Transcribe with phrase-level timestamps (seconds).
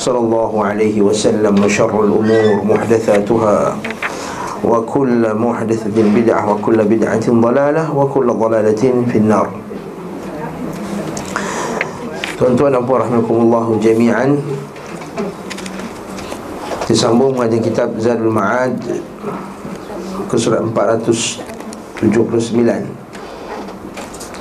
[0.00, 3.76] sallallahu alaihi wasallam wa syarrul umur muhdatsatuha
[4.64, 9.52] wa kullu muhdatsatin bid'ah wa kullu bid'atin dalalah wa kullu dalalatin fin nar
[12.40, 14.40] Tuan-tuan dan puan rahimakumullahu jami'an
[16.88, 18.80] disambung pada kitab Zadul Ma'ad
[20.24, 22.08] ke surat 479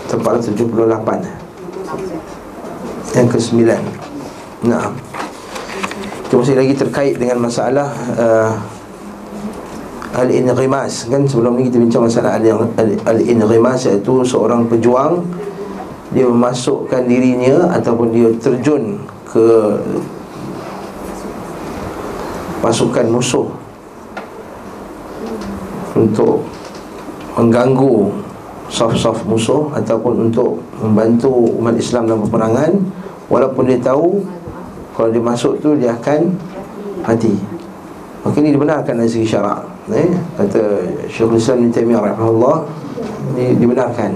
[0.08, 3.68] Tempat 78 Yang ke-9
[4.64, 5.09] Nah
[6.30, 7.90] itu masih lagi terkait dengan masalah
[8.22, 8.54] uh,
[10.14, 12.38] Al-Inrimas Kan sebelum ni kita bincang masalah
[13.10, 15.26] Al-Inrimas iaitu seorang pejuang
[16.10, 18.98] dia memasukkan dirinya ataupun dia terjun
[19.30, 19.78] ke
[22.66, 23.46] pasukan musuh
[25.94, 26.50] untuk
[27.38, 28.10] mengganggu
[28.70, 31.32] saf-saf musuh ataupun untuk membantu
[31.62, 32.72] umat Islam dalam peperangan.
[33.30, 34.26] Walaupun dia tahu
[34.99, 36.33] kalau dia masuk tu dia akan
[37.03, 37.35] mati
[38.25, 40.09] maka ini dibenarkan dari segi syarak eh?
[40.41, 40.63] kata
[41.11, 42.57] Syekhul Islam Ibn Taimiyah rahimahullah
[43.37, 44.11] ini dibenarkan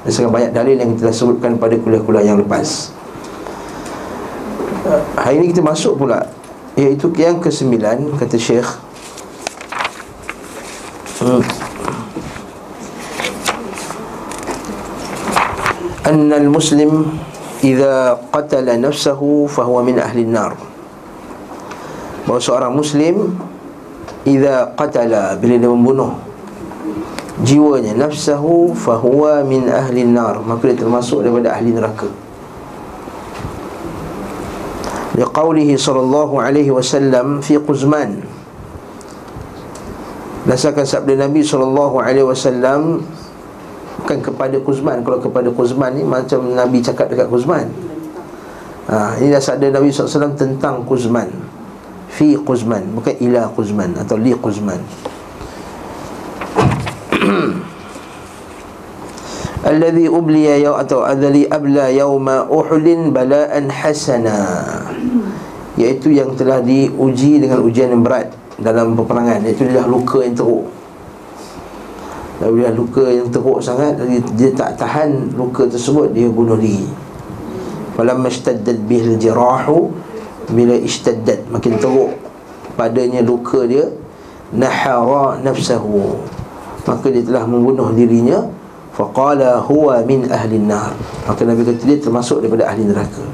[0.00, 2.96] dan sangat banyak dalil yang kita sebutkan pada kuliah-kuliah yang lepas
[5.14, 6.24] Hari ini kita masuk pula
[6.74, 7.78] Iaitu yang ke-9
[8.16, 8.66] Kata Syekh
[11.22, 11.70] hmm.
[16.10, 17.06] أن المسلم
[17.65, 20.53] Iza qatala nafsahu fahuwa min ahli nar
[22.29, 23.33] Bahawa seorang Muslim
[24.21, 26.13] Iza qatala Bila dia membunuh
[27.41, 32.07] Jiwanya nafsahu fahuwa min ahli nar Maka dia termasuk daripada ahli neraka.
[35.15, 38.23] Liqaulihi sallallahu alaihi wasallam Fi Quzman.
[40.45, 43.01] Nasakan sabda Nabi sallallahu alaihi wasallam
[44.05, 47.65] bukan kepada Quzman kalau kepada Quzman ni macam Nabi cakap dekat Quzman
[48.85, 51.33] ha, ini dah sabda Nabi SAW tentang Quzman
[52.13, 54.77] fi Quzman bukan ila Quzman atau li Quzman
[59.65, 64.37] Alladhi ubliya yaw atau alladhi abla yawma uhudin bala'an hasana.
[65.73, 68.29] Iaitu yang telah diuji dengan ujian yang berat
[68.61, 69.41] dalam peperangan.
[69.41, 70.69] Iaitu dia dah luka yang teruk
[72.43, 73.95] Lalu dia luka yang teruk sangat
[74.35, 76.83] dia, tak tahan luka tersebut Dia bunuh diri.
[77.95, 79.95] Falamma ishtaddad bihil jirahu
[80.51, 82.11] Bila ishtadad makin teruk
[82.75, 83.87] Padanya luka dia
[84.55, 86.21] Nahara nafsahu.
[86.85, 88.45] Maka dia telah membunuh dirinya
[88.95, 90.95] faqala huwa min ahli nar
[91.27, 93.25] maka nabi kata dia termasuk daripada ahli neraka.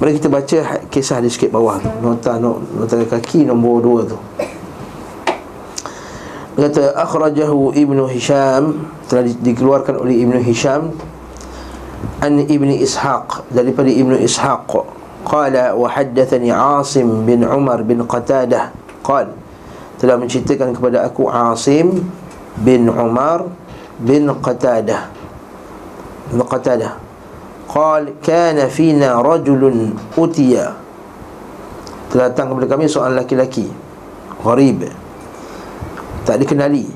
[0.00, 1.90] Mari kita baca kisah di sikit bawah tu.
[2.00, 4.18] Nota nota kaki nombor 2 tu
[6.60, 10.92] kata akhrajahu ibnu hisham telah dikeluarkan oleh ibnu hisham
[12.20, 14.68] an ibni ishaq daripada ibnu ishaq.
[15.20, 18.72] Qala wa haddathani asim bin umar bin qatadah.
[19.04, 19.32] Qal
[20.00, 22.04] telah menceritakan kepada aku asim
[22.60, 23.48] bin umar
[24.00, 25.12] bin qatadah.
[26.32, 26.96] Bin qatadah.
[27.68, 30.76] Qal kana fina rajulun utiya.
[32.10, 33.70] Telah datang kepada kami seorang laki-laki.
[34.40, 34.99] gharib
[36.26, 36.86] tak dikenali.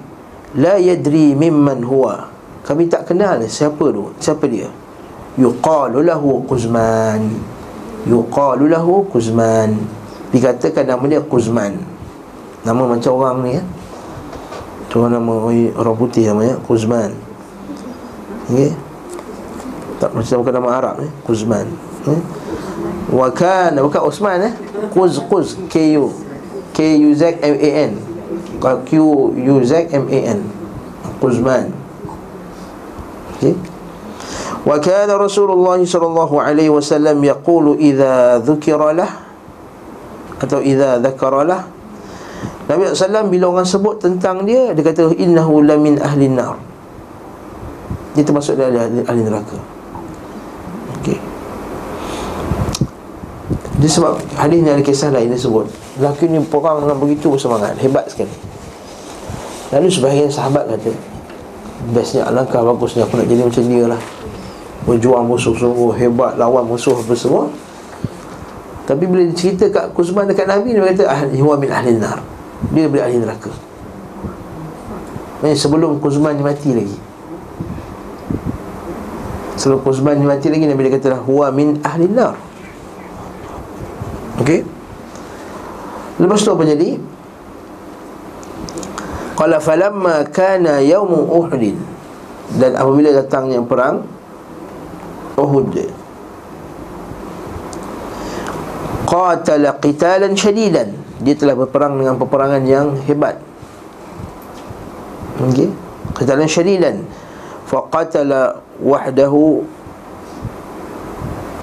[0.59, 2.31] La yadri mimman huwa.
[2.65, 4.71] Kami tak kenal siapa tu siapa dia.
[5.37, 7.29] Yuqalu lahu quzman.
[8.07, 9.77] Yuqalu lahu quzman.
[10.31, 11.77] Dikatakan nama dia quzman.
[12.65, 13.65] Nama macam orang ni ya.
[14.95, 17.11] Cuma nama orang putih namanya Kuzman
[18.47, 18.71] okay.
[19.99, 21.67] Tak macam bukan nama Arab ni Kuzman
[22.06, 22.23] okay.
[23.11, 24.55] Wakan Bukan Osman eh.
[24.94, 26.15] Kuz Kuz K-U
[26.79, 28.13] K-U-Z-M-A-N
[28.63, 30.40] Q-U-Z-M-A-N
[31.19, 31.68] Kuzman
[33.40, 33.56] Okay
[34.68, 39.10] وكان رسول الله صلى الله عليه وسلم يقول إذا ذكر له
[40.40, 41.62] atau إذا ذكر له
[42.69, 46.54] Nabi SAW bila orang sebut tentang dia Dia kata innahu lamin ahli nar
[48.13, 49.57] Dia termasuk dari ahli, ahli neraka
[51.01, 51.18] Okey
[53.81, 55.66] Dia sebab hadis ni ada kisah lain dia sebut
[55.98, 58.38] Lelaki ni perang dengan begitu bersemangat Hebat sekali
[59.75, 60.94] Lalu sebahagian sahabat kata
[61.91, 64.00] Bestnya alangkah bagusnya aku nak jadi macam dia lah.
[64.87, 67.50] Berjuang musuh sungguh hebat Lawan musuh apa semua.
[68.87, 72.23] Tapi bila cerita kat Kuzman dekat Nabi Dia kata ahli, Huwa min ahli nar.
[72.73, 73.53] Dia beri ahli neraka.
[75.43, 76.97] Maksudnya sebelum Kuzman mati lagi.
[79.61, 82.38] Sebelum Kuzman mati lagi Nabi dia kata Huwa min ahli nar.
[84.41, 84.65] Okey?
[86.17, 86.97] Lepas tu apa jadi
[89.35, 91.75] Qala falamma kana yawmu Uhud
[92.55, 94.07] dan apabila datangnya perang
[95.35, 95.75] Uhud.
[99.11, 100.95] Qatala qitalan shadidan.
[101.23, 103.43] Dia telah berperang dengan peperangan yang hebat.
[105.43, 105.71] Okey.
[106.15, 107.03] Qitalan shadidan.
[107.67, 109.67] Faqatala wahdahu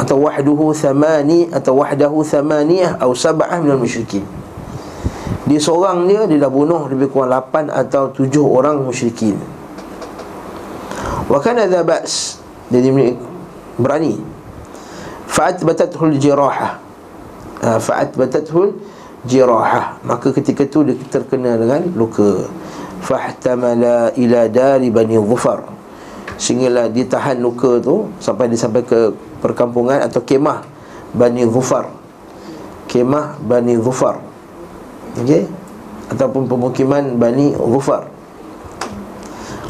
[0.02, 4.26] atau wahduhu thamani atau wahdahu thamaniyah atau sab'ah minal musyrikin
[5.52, 9.36] dia seorang dia Dia dah bunuh lebih kurang 8 atau 7 orang musyrikin.
[11.28, 12.40] Wa kana dha ba's
[12.72, 12.88] Jadi
[13.76, 14.16] berani.
[15.28, 16.80] Fa'at batathul jirahah.
[17.60, 18.80] Ha, Fa'at batathul
[19.28, 20.00] jirahah.
[20.08, 22.48] Maka ketika tu dia terkena dengan luka.
[23.02, 25.66] Fahtamala ila dari bani Zufar
[26.38, 29.10] Sehinggalah dia tahan luka tu Sampai dia sampai ke
[29.42, 30.62] perkampungan atau kemah
[31.10, 31.90] Bani Zufar
[32.86, 34.22] Kemah Bani Zufar
[35.20, 35.44] Okey?
[36.12, 38.08] Ataupun pemukiman Bani Ghufar.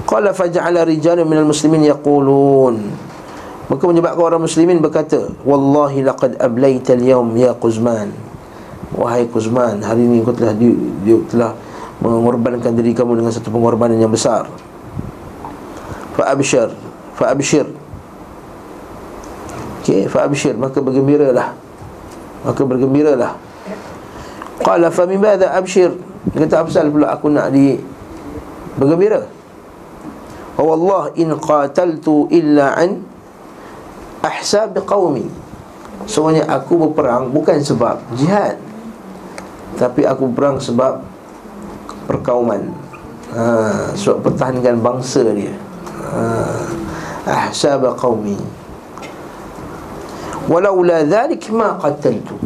[0.05, 2.91] Qala faj'ala rijalun minal muslimin yaqulun.
[3.71, 8.11] Maka menyebabkan orang muslimin berkata Wallahi laqad ablaita al-yawm ya Quzman.
[8.91, 10.75] Wahai Quzman Hari ini kau telah, di,
[11.07, 11.55] di, telah
[12.01, 14.49] Mengorbankan diri kamu dengan satu pengorbanan yang besar.
[16.17, 16.73] Fa'abshir
[17.13, 17.69] Fa'abshir.
[19.85, 20.57] Okay, fa'abshir.
[20.57, 21.53] Maka bergembiralah.
[22.41, 23.37] Maka bergembiralah
[24.61, 25.91] Qala fa min madha abshir?
[26.31, 27.81] Dia kata apasal pula aku nak di
[28.77, 29.25] bergembira?
[30.53, 33.01] Wa wallah in qataltu illa an
[34.21, 35.25] ahsab qaumi.
[36.05, 38.57] Sebenarnya aku berperang bukan sebab jihad.
[39.81, 41.01] Tapi aku berperang sebab
[42.05, 42.69] perkauman.
[43.33, 45.55] Ha, sebab pertahankan bangsa dia.
[46.13, 46.21] Ha,
[47.49, 48.37] ahsab qaumi.
[50.45, 52.37] Walaula dhalik ma qataltu.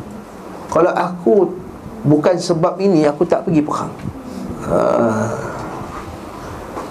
[0.72, 1.65] Kalau aku
[2.06, 3.90] Bukan sebab ini aku tak pergi perang
[4.70, 4.78] ha.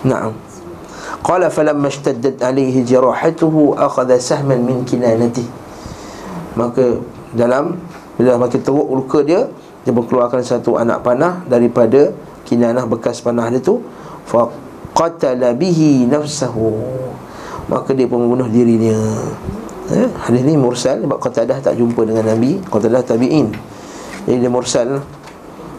[0.05, 0.35] Naam.
[1.25, 5.47] Qala falamma ishtaddat alaihi jirahatuhu Akhada sahman min kinanati
[6.59, 7.01] Maka
[7.33, 7.81] dalam
[8.21, 9.49] Bila makin teruk luka dia
[9.89, 12.13] Dia mengeluarkan satu anak panah Daripada
[12.45, 13.81] kinanah bekas panah dia tu
[14.29, 16.77] Faqatala bihi nafsahu.
[17.73, 18.97] Maka dia pun membunuh dirinya
[19.89, 23.49] eh, Hadis ni mursal Sebab Qatadah tak jumpa dengan Nabi Qatadah tabi'in
[24.25, 25.05] jadi dia mursal.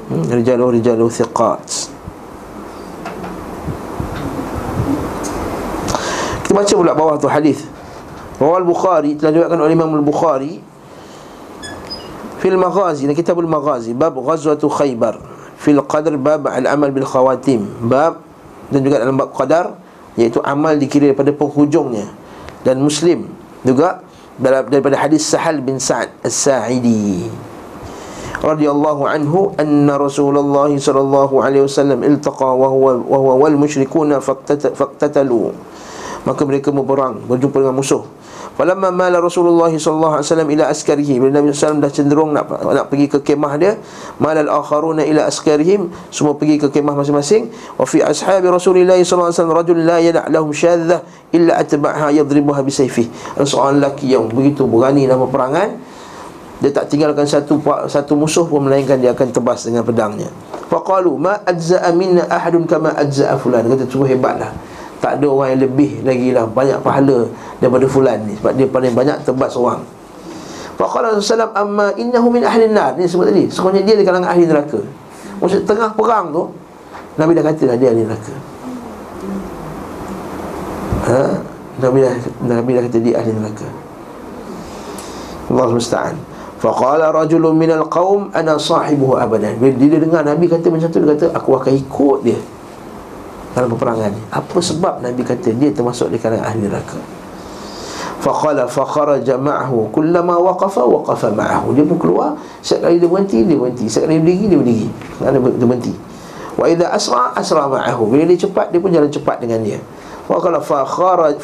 [0.05, 1.89] Hmm, Rijaluh rijaluh thiqat.
[6.45, 7.65] Kita baca pula bawah tu hadis.
[8.37, 10.61] Bawah al-Bukhari Telah diwakkan oleh Imam al-Bukhari.
[12.37, 15.17] Fil maghazi Dan kitab al-maghazi Bab ghazwatu khaybar.
[15.57, 17.65] Fil qadr bab al-amal bil khawatim.
[17.89, 18.21] Bab
[18.69, 19.73] Dan juga dalam bab qadar
[20.13, 22.05] Iaitu amal dikira daripada penghujungnya.
[22.61, 23.25] Dan muslim
[23.65, 24.05] Juga
[24.37, 27.25] daripada hadis Sahal bin Sa'ad As-Sa'idi
[28.45, 35.49] radhiyallahu anhu anna Rasulullah sallallahu alaihi wasallam iltaqa wa huwa wa huwa wal musyrikuna faqtatalu.
[36.25, 38.05] Maka mereka berperang berjumpa dengan musuh.
[38.55, 41.19] Falamma mala Rasulullah sallallahu alaihi wasallam ila askarihi.
[41.19, 43.75] Bila Nabi sallallahu dah cenderung nak nak pergi ke kemah dia
[44.21, 45.91] malal akharuna ila askarihim.
[46.07, 47.51] Semua pergi ke kemah masing-masing.
[47.75, 51.03] Wa fi ashabi Rasulillah sallallahu alaihi wasallam rajul la yada' lahum syadzah
[51.35, 55.75] illa atba'ha yadribuha bisayfihi seorang lelaki yang begitu berani dalam peperangan
[56.63, 57.59] dia tak tinggalkan satu
[57.91, 60.31] satu musuh pun melainkan dia akan tebas dengan pedangnya.
[60.71, 63.67] Faqalu ma ajza'a minna ahadun kama ajza'a fulan.
[63.67, 64.55] Kata sungguh hebatlah.
[65.03, 67.27] Tak ada orang yang lebih lagi lah banyak pahala
[67.59, 69.83] daripada fulan ni sebab dia paling banyak tebas orang.
[70.79, 72.95] Faqala Rasulullah amma innahu min ahli nar.
[72.95, 73.51] Ni sebut tadi.
[73.51, 74.79] Sebenarnya dia di kalangan ahli neraka.
[75.43, 76.43] Maksud tengah perang tu
[77.19, 78.33] Nabi dah kata dah dia ahli neraka.
[81.05, 81.21] Ha?
[81.83, 82.13] Nabi dah
[82.47, 83.67] Nabi dah kata dia ahli neraka.
[85.51, 86.34] Allah musta'an.
[86.65, 89.53] Faqala rajulun minal qawm Ana sahibuhu abadan.
[89.61, 92.39] Bila dia dengar Nabi kata macam tu Dia kata aku akan ikut dia
[93.53, 94.21] Dalam peperangan ni.
[94.33, 96.97] Apa sebab Nabi kata dia termasuk di kalangan ahli neraka?
[98.17, 101.77] Faqala fakharaja ma'ahu Kullama waqafa waqafa ma'ahu.
[101.77, 102.33] Dia pun keluar
[102.65, 103.85] Setiap kali dia berhenti Dia berhenti.
[103.85, 104.87] Setiap kali dia berdiri Dia berdiri.
[105.61, 105.93] Dia berhenti.
[106.57, 108.09] Wa idha asra asra ma'ahu.
[108.09, 109.77] Bila dia cepat Dia pun jalan cepat dengan dia.
[110.25, 111.37] Faqala fakhara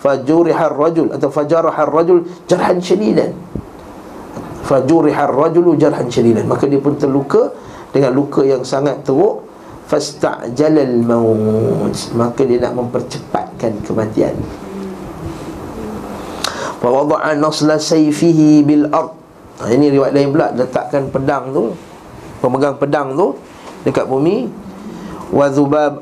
[0.00, 3.36] fajurihar rajul Atau fajarahar rajul Jarhan syedidan
[4.64, 7.52] fajurihar rajulu jarhan syadidan maka dia pun terluka
[7.92, 9.44] dengan luka yang sangat teruk.
[9.84, 14.32] fastajalal maut maka dia nak mempercepatkan kematian.
[16.80, 19.12] fa wada'a nasla sayfihi bil ard
[19.54, 20.50] Ini riwayat lain pula.
[20.50, 21.70] Letakkan pedang tu
[22.42, 23.38] Pemegang pedang tu
[23.86, 24.50] Dekat bumi.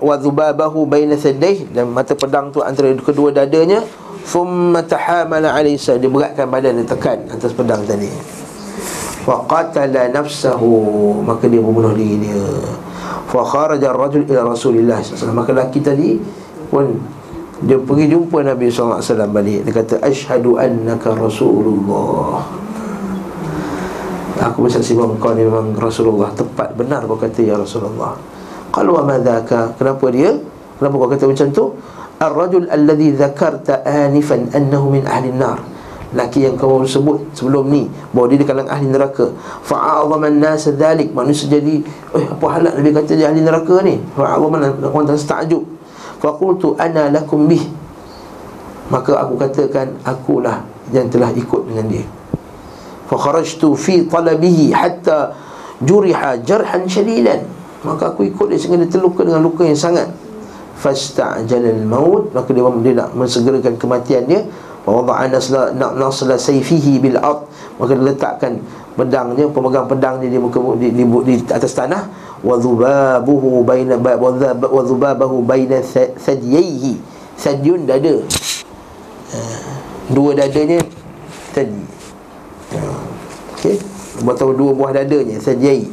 [0.01, 3.85] Wadhubabahu baina thadih Dan mata pedang tu antara kedua dadanya.
[4.25, 8.09] Thumma tahamala alisa Dia beratkan badan dia tekan atas pedang tadi
[9.23, 11.23] Faqatala nafsahu.
[11.23, 12.47] Maka dia membunuh diri dia.
[13.31, 16.21] Fakharaja rajul ila rasulillah SAW Maka lelaki tadi
[16.69, 17.01] pun
[17.63, 19.01] Dia pergi jumpa Nabi SAW
[19.31, 19.63] balik.
[19.63, 22.43] Dia kata Ashadu annaka rasulullah.
[24.43, 26.35] Aku bersaksi bahawa kau ni memang Rasulullah.
[26.35, 28.19] Tepat benar kau kata ya Rasulullah.
[28.75, 30.35] Kalau amadaka Kenapa dia?
[30.83, 31.65] Kenapa kau kata macam tu?
[32.19, 35.72] Ar-rajul alladhi zakarta anifan Annahu min ahli nar
[36.13, 39.33] Laki yang kau sebut sebelum ni Bahawa dia di kalangan ahli neraka.
[39.65, 41.09] Fa'a'adhaman nasa dhalik.
[41.17, 41.81] Manusia jadi
[42.13, 43.97] Eh apa halat Nabi kata dia ahli neraka ni?
[44.13, 45.65] Fa'a'adhaman Orang tak setakjub.
[46.21, 47.65] Fa'kultu ana lakum bih.
[48.93, 52.05] Maka aku katakan Akulah yang telah ikut dengan dia.
[53.09, 55.33] Fakharajtu fi talabihi Hatta
[55.81, 57.49] juriha jarhan syadidan
[57.83, 60.13] Maka aku ikut dia sehingga dia terluka dengan luka yang sangat.
[60.77, 62.31] Fasta'jalal maut.
[62.37, 64.45] Maka dia, dia nak mensegerakan kematian dia
[64.83, 67.47] Wada'a nasla nasla sayfihi bil ard.
[67.79, 68.59] Maka dia letakkan
[68.99, 72.11] pedangnya pemegang pedangnya di muka di, di, di, atas tanah.
[72.43, 75.79] Wa dhubabuhu baina wa dhubabahu baina
[76.19, 76.99] thadiyhi
[77.39, 78.19] sadyun dada.
[79.33, 79.39] Ha,
[80.11, 80.83] dua dadanya
[81.55, 81.83] tadi.
[82.75, 82.79] Ha,
[83.59, 83.77] okey.
[84.27, 85.87] Buat tahu dua buah dadanya thadiyhi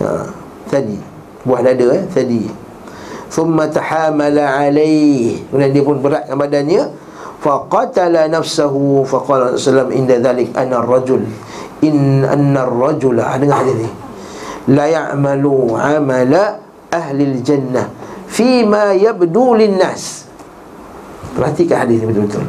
[0.00, 0.30] ha,
[0.70, 0.96] tadi.
[1.42, 2.46] Buah dada eh tadi.
[3.32, 6.84] Thumma tahamala alaihi kemudian dia pun beratkan badannya
[7.42, 11.26] faqatala nafsahu faqala sallam inda dhalik ana rajul.
[11.82, 13.90] In anna ar-rajula dengar hadis ni.
[14.70, 16.62] La ya'malu amala
[16.94, 17.90] ahli al-jannah
[18.30, 20.30] fi ma yabdu lin-nas.
[21.34, 22.46] Perhatikan hadis ni betul-betul.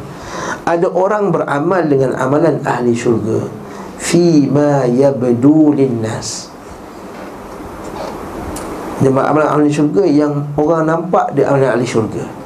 [0.62, 3.50] Ada orang beramal dengan amalan ahli syurga
[3.98, 6.54] fi ma yabdu lin-nas.
[9.02, 12.43] Dia amalan ahli syurga yang orang nampak dia amalan ahli syurga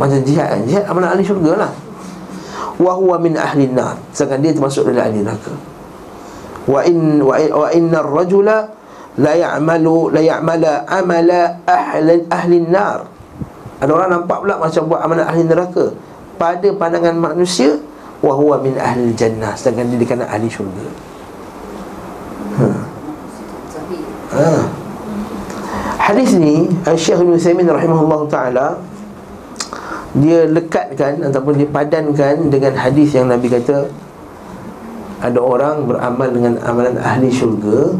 [0.00, 0.60] macam jihad kan?
[0.64, 1.72] Jihad amalan ahli syurga lah.
[2.80, 5.52] Wa huwa min ahli nar Sedangkan dia termasuk dari ahli neraka.
[6.64, 8.72] Wa in wa, wa inna rajula
[9.20, 13.04] la ya'malu la ya'mala amala ahli ahli nar
[13.80, 15.84] ada orang nampak pula macam buat amalan ahli neraka.
[16.36, 17.80] Pada pandangan manusia
[18.20, 19.56] wa huwa min ahli jannah.
[19.56, 20.86] Sedangkan dia dikena ahli syurga.
[22.60, 22.66] Ha.
[24.36, 24.48] ha.
[26.10, 28.66] hadis ni Syekh Ibn Uthaymin rahimahullah ta'ala
[30.16, 33.86] dia lekatkan ataupun dia padankan dengan hadis yang Nabi kata
[35.20, 37.94] ada orang beramal dengan amalan ahli syurga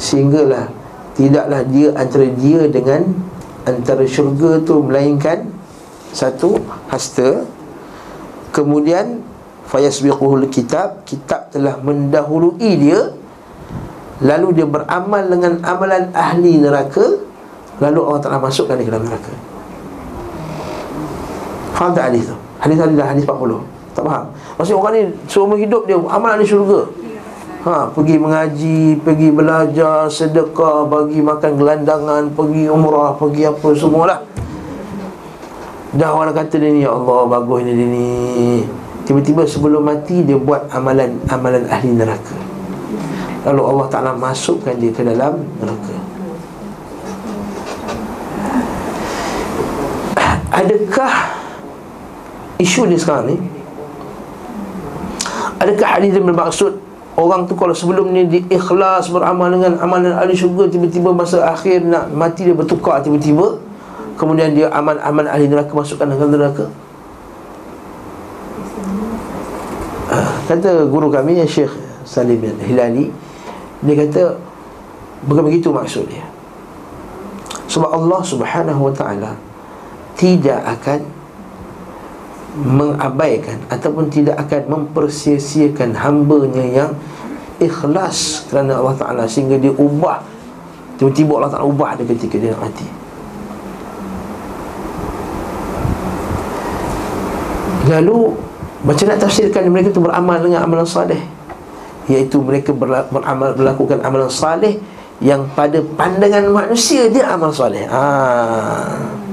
[0.00, 0.72] sehinggalah
[1.18, 3.12] tidaklah dia antara dia dengan
[3.66, 5.50] antara syurga tu melainkan
[6.14, 6.56] satu
[6.88, 7.44] hasta.
[8.54, 9.20] Kemudian
[9.68, 13.12] fayasbiquhul kitab kitab telah mendahului dia
[14.24, 17.20] lalu dia beramal dengan amalan ahli neraka
[17.82, 19.34] lalu Allah Taala masukkan dia ke dalam neraka
[21.76, 22.36] Faham tak hadis tu?
[22.56, 23.60] Hadis tadi dah hadis 40
[23.92, 24.24] Tak faham?
[24.56, 26.88] Maksudnya orang ni seumur hidup dia amal di syurga
[27.66, 34.22] Ha, pergi mengaji, pergi belajar, sedekah, bagi makan gelandangan, pergi umrah, pergi apa semualah.
[35.90, 38.10] Dah orang kata dia ni, Ya Allah, bagus ni dia ni.
[39.02, 42.38] Tiba-tiba sebelum mati, dia buat amalan amalan ahli neraka.
[43.50, 45.94] Lalu Allah Ta'ala masukkan dia ke dalam neraka.
[50.54, 51.35] Adakah
[52.60, 53.36] isu ni sekarang ni
[55.56, 56.72] Adakah hadis yang bermaksud
[57.16, 62.12] Orang tu kalau sebelum ni diikhlas beramal dengan amalan ahli syurga Tiba-tiba masa akhir nak
[62.12, 63.56] mati dia bertukar tiba-tiba
[64.20, 66.68] Kemudian dia amal-amal ahli neraka masukkan dalam neraka?
[70.12, 71.72] Ah, Kata guru kami yang Syekh
[72.04, 73.08] Salim Hilali
[73.80, 74.36] Dia kata
[75.26, 76.22] Bukan begitu maksud dia.
[77.72, 79.32] Sebab Allah subhanahu wa ta'ala
[80.20, 81.00] Tidak akan
[82.56, 86.90] mengabaikan ataupun tidak akan mempersia-siakan hambanya yang
[87.60, 90.24] ikhlas kerana Allah Ta'ala sehingga dia ubah.
[90.96, 92.88] Tiba-tiba Allah Ta'ala ubah dia ketika dia mati.
[97.92, 98.34] Lalu
[98.82, 101.20] macam nak tafsirkan mereka itu beramal dengan amalan salih?
[102.08, 104.80] Iaitu mereka beramal melakukan amalan salih
[105.20, 107.84] yang pada pandangan manusia dia amal salih.
[107.92, 109.25] Ah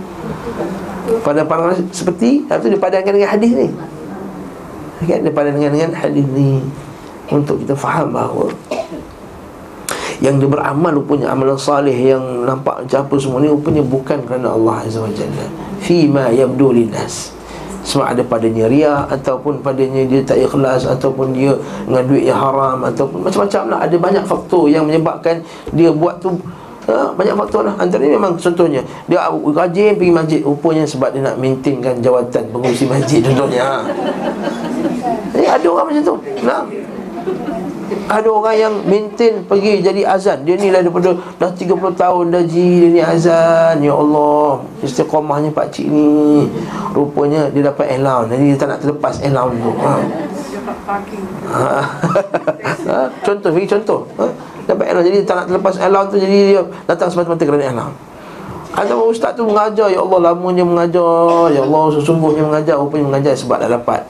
[1.23, 3.67] pandangan seperti Lepas tu dengan hadis ni.
[5.07, 5.19] Kan?
[5.23, 6.59] Dia padankan dengan hadis ni.
[7.31, 8.51] Untuk kita faham bahawa
[10.19, 14.51] Yang dia beramal rupanya amalan salih Yang nampak macam apa semua ni Rupanya bukan kerana
[14.51, 15.47] Allah Azza wa Jalla.
[15.79, 17.31] Fima yabdu linas
[17.87, 21.55] Sebab ada padanya ria Ataupun padanya dia tak ikhlas Ataupun dia
[21.87, 23.79] dengan duit yang haram Ataupun macam-macam lah.
[23.87, 25.39] Ada banyak faktor yang menyebabkan
[25.71, 26.35] Dia buat tu
[26.89, 27.75] ha, Banyak faktor lah.
[27.77, 30.39] Antara ni memang contohnya Dia rajin pergi masjid.
[30.43, 33.83] Rupanya sebab dia nak maintainkan jawatan Pengurusi masjid contohnya
[35.33, 36.15] Eh ada orang macam tu.
[36.45, 36.61] Nah
[38.07, 40.43] ada orang yang maintain pergi jadi azan.
[40.43, 43.79] Dia ni lah daripada dah 30 tahun dah ji Dia ni azan.
[43.79, 46.47] Ya Allah Istiqamahnya pakcik ni.
[46.91, 48.35] Rupanya dia dapat allowance.
[48.35, 49.71] Jadi dia tak nak terlepas allowance tu.
[49.71, 49.93] Ha.
[51.53, 51.65] ha.
[52.91, 52.97] ha.
[53.23, 53.99] Contoh, bagi contoh.
[54.19, 54.25] Ha.
[54.67, 55.07] Dapat allowance.
[55.07, 57.99] Jadi dia tak nak terlepas allowance tu Jadi dia datang semata-mata kerana allowance.
[58.73, 61.53] Atau ustaz tu mengajar Ya Allah lamanya mengajar.
[61.53, 62.75] Ya Allah sesungguhnya mengajar.
[62.81, 64.01] Rupanya mengajar sebab dah dapat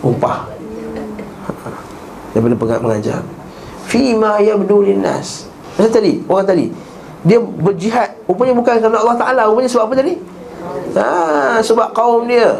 [0.00, 0.59] Upah
[2.32, 3.20] daripada mengajar
[3.86, 6.66] fima yabdu linnas macam tadi orang tadi
[7.26, 10.14] dia berjihad rupanya bukan kerana Allah Taala rupanya sebab apa tadi
[10.96, 12.56] ha sebab kaum dia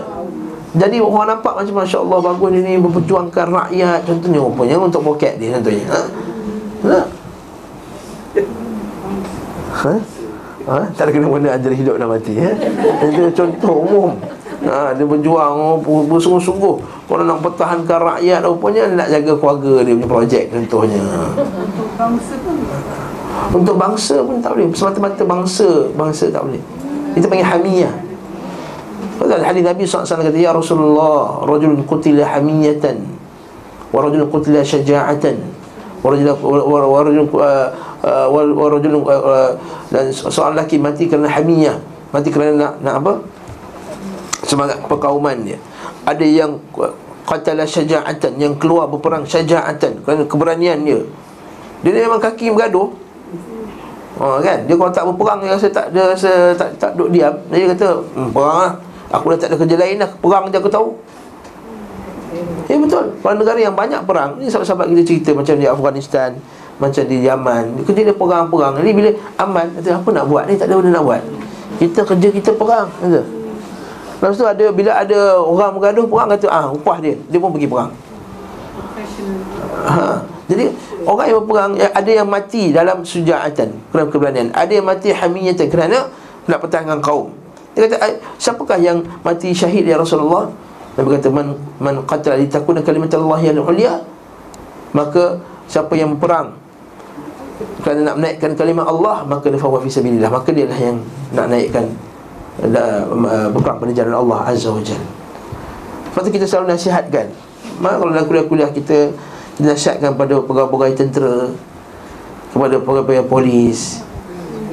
[0.71, 5.35] jadi orang nampak macam Masya Allah bagus dia ni Berperjuangkan rakyat Contohnya rupanya untuk poket
[5.43, 6.01] dia contohnya Ha?
[6.87, 7.01] Ha?
[9.75, 9.95] Ha?
[10.71, 10.79] ha?
[10.95, 12.55] Tak ada kena mana ajar hidup dan mati ya?
[13.03, 14.11] Itu contoh umum
[14.67, 15.77] ha, Dia berjuang oh,
[16.09, 16.77] bersungguh-sungguh.
[17.09, 21.03] Kalau nak pertahankan rakyat Rupanya nak jaga keluarga dia punya projek contohnya.
[21.39, 22.57] Untuk bangsa pun
[23.57, 24.67] Untuk bangsa pun tak boleh.
[24.77, 26.63] Semata-mata bangsa Bangsa tak boleh.
[27.17, 27.95] Kita panggil hamiyah.
[29.21, 33.05] Betul hadis Nabi SAW kata Ya Rasulullah Rajulun qutila hamiyatan
[33.93, 35.37] Wa rajulun qutila syaja'atan
[36.01, 37.29] Wa rajulun
[38.01, 39.03] Wa rajulun
[39.93, 41.77] Dan seorang lelaki mati kerana hamiyah.
[42.11, 43.13] Mati kerana nak, nak apa?
[44.51, 45.59] Semangat perkauman dia
[46.03, 46.59] ada yang
[47.23, 50.99] qatala syaja'atan yang keluar berperang syaja'atan kerana keberanian dia
[51.81, 52.93] dia ni memang kaki bergaduh.
[54.21, 54.69] Oh, kan?
[54.69, 57.33] Dia kalau tak berperang Dia rasa tak Dia rasa tak, tak duduk diam.
[57.49, 58.73] Dia kata hmm, Perang lah.
[59.17, 60.93] Aku dah tak ada kerja lain dah Perang je aku tahu.
[62.69, 63.17] Ya betul.
[63.25, 66.37] Kalau negara yang banyak perang Ini sahabat-sahabat kita cerita Macam di Afghanistan
[66.77, 67.65] Macam di Yaman.
[67.89, 68.73] Kerja dia perang-perang.
[68.85, 70.55] Jadi bila aman Kata apa nak buat ni?
[70.61, 71.23] Tak ada benda nak buat.
[71.81, 73.40] Kita kerja kita perang Kata
[74.21, 77.69] Lepas tu ada bila ada orang bergaduh perang kata ah upah dia dia pun pergi
[77.69, 77.91] perang.
[79.81, 80.21] Ha.
[80.45, 80.65] Jadi
[81.09, 84.49] orang yang berperang ada yang mati dalam sujaatan kerana keberanian.
[84.53, 86.13] Ada yang mati hamiyatan kerana
[86.45, 87.33] nak pertahankan kaum.
[87.73, 90.53] Dia kata siapakah yang mati syahid ya Rasulullah?
[91.01, 94.05] Nabi kata man man qatala li takuna kalimat Allah yang ulia
[94.91, 95.39] maka
[95.71, 96.59] siapa yang berperang
[97.81, 100.99] kerana nak menaikkan kalimat Allah maka dia fawa fi sabilillah maka dia lah yang
[101.31, 101.87] nak naikkan
[103.55, 105.01] berperang pada jalan Allah Azza wa Jal.
[106.11, 107.51] Lepas tu kita selalu nasihatkan.
[107.81, 109.11] Maka kalau dalam kuliah-kuliah kita
[109.57, 111.49] Kita nasihatkan pada pegawai-pegawai tentera
[112.53, 114.05] Kepada pegawai-pegawai polis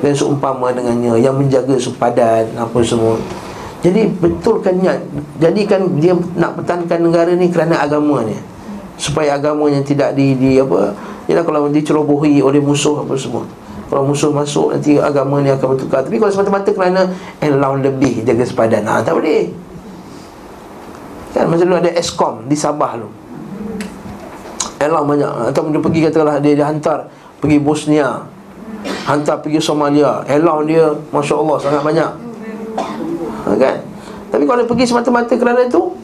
[0.03, 3.15] Dan seumpama dengannya Yang menjaga sepadan Apa semua.
[3.79, 4.99] Jadi betulkan niat?
[5.39, 8.35] Jadikan dia nak pertahankan negara ni Kerana agama ni.
[8.99, 10.91] Supaya agamanya tidak di, di apa
[11.31, 13.47] Yalah kalau dicerobohi oleh musuh apa semua
[13.87, 16.03] kalau musuh masuk nanti agama ni akan bertukar.
[16.03, 17.07] Tapi kalau semata-mata kerana
[17.39, 19.47] Allow lebih jaga sepadan ha, Tak boleh.
[21.31, 23.07] Kan masa dulu ada Eskom di Sabah tu.
[24.83, 25.31] Allow banyak.
[25.55, 27.07] Atau dia pergi katalah dia, dia hantar
[27.39, 28.27] Pergi Bosnia
[29.07, 30.19] Hantar pergi Somalia.
[30.27, 32.11] Allow dia Masya Allah sangat banyak.
[33.47, 33.77] Ha, Kan?
[34.27, 35.95] Tapi kalau dia pergi semata-mata kerana itu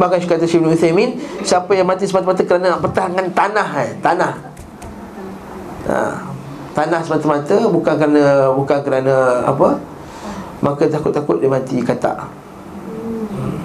[0.00, 4.51] Bahkan kata Syed Uthaymin Siapa yang mati semata-mata kerana nak pertahankan tanah eh, Tanah
[5.88, 6.22] ha,
[6.76, 9.78] tanah semata-mata bukan kerana bukan kerana apa?
[10.62, 12.22] Maka takut-takut dia mati kata
[13.34, 13.56] hmm.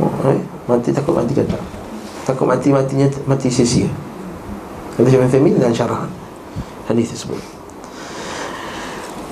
[0.00, 0.40] oh, eh?
[0.64, 1.60] mati takut mati kata
[2.24, 3.90] takut mati matinya mati sia-sia.
[4.96, 6.04] Kata Syekh Uthaymin dalam syarah
[6.88, 7.40] hadis tersebut.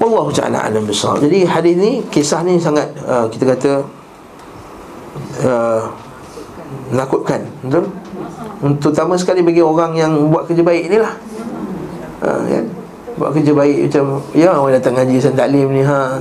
[0.00, 3.84] Wallahu ta'ala alam besar Jadi hadis ni Kisah ni sangat uh, Kita kata
[5.44, 5.84] uh,
[7.60, 7.84] Betul?
[8.60, 11.16] Terutama sekali bagi orang yang Buat kerja baik ni lah
[12.20, 12.64] ha, kan?
[13.16, 14.04] Buat kerja baik macam
[14.36, 16.20] Ya orang datang ngaji Isan Taklim ni ha.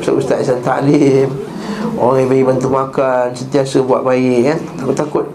[0.00, 1.28] Ustaz Isan Taklim.
[2.00, 4.58] Orang yang bagi bantu makan Sentiasa buat baik kan?
[4.80, 5.26] Takut-takut.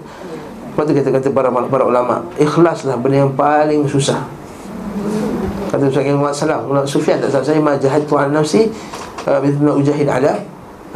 [0.74, 4.26] Lepas tu kata-kata para, para ulama Ikhlaslah benda yang paling susah.
[5.70, 8.66] Kata Ustaz Yang Muhammad Salam Ulama Sufyan tak salah saya Majahat Tuhan Nafsi
[9.30, 10.34] uh, Bila ujahid ala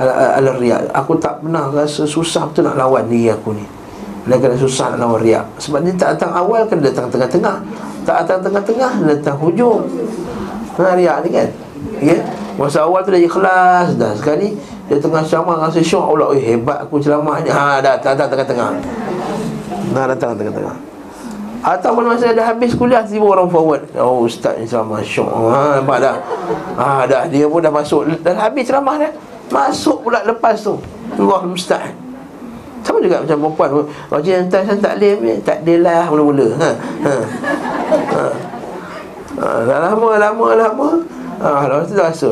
[0.02, 3.79] ala, ala riak Aku tak pernah rasa susah betul nak lawan diri aku ni
[4.30, 7.56] Dia kena susah nak lawan riak Sebab dia tak datang awal kan datang tengah-tengah.
[8.06, 9.90] Tak datang tengah-tengah Datang hujung.
[10.78, 11.50] Tengah riak ni kan?
[11.98, 12.18] Ya?
[12.54, 14.14] Masa awal tu dah ikhlas Dah.
[14.14, 14.54] Sekali
[14.86, 17.50] Dia tengah ceramah Rasa syok Allah Eh hebat aku ceramah ni.
[17.50, 18.70] Ha dah datang tengah-tengah.
[19.98, 20.78] Dah datang tengah-tengah.
[21.60, 23.90] Ataupun masa dah habis kuliah Tiba orang forward.
[23.98, 26.16] Oh ustaz ni ceramah syok Ha nampak dah.
[26.78, 28.06] Ha dah Dia pun dah masuk.
[28.22, 29.12] Dah habis ceramah dah.
[29.50, 30.78] Masuk pula lepas tu.
[31.18, 31.99] Allah musta'an
[32.84, 33.70] Sama juga macam perempuan
[34.10, 36.70] Rajin hantar saya taklim ni Tak adalah mula-mula ha.
[37.06, 37.16] Ha.
[37.90, 38.26] Ha.
[39.40, 39.48] Ha.
[39.64, 40.90] Dah lama, lama, lama
[41.44, 41.50] ha.
[41.68, 42.32] Lepas tu dah rasa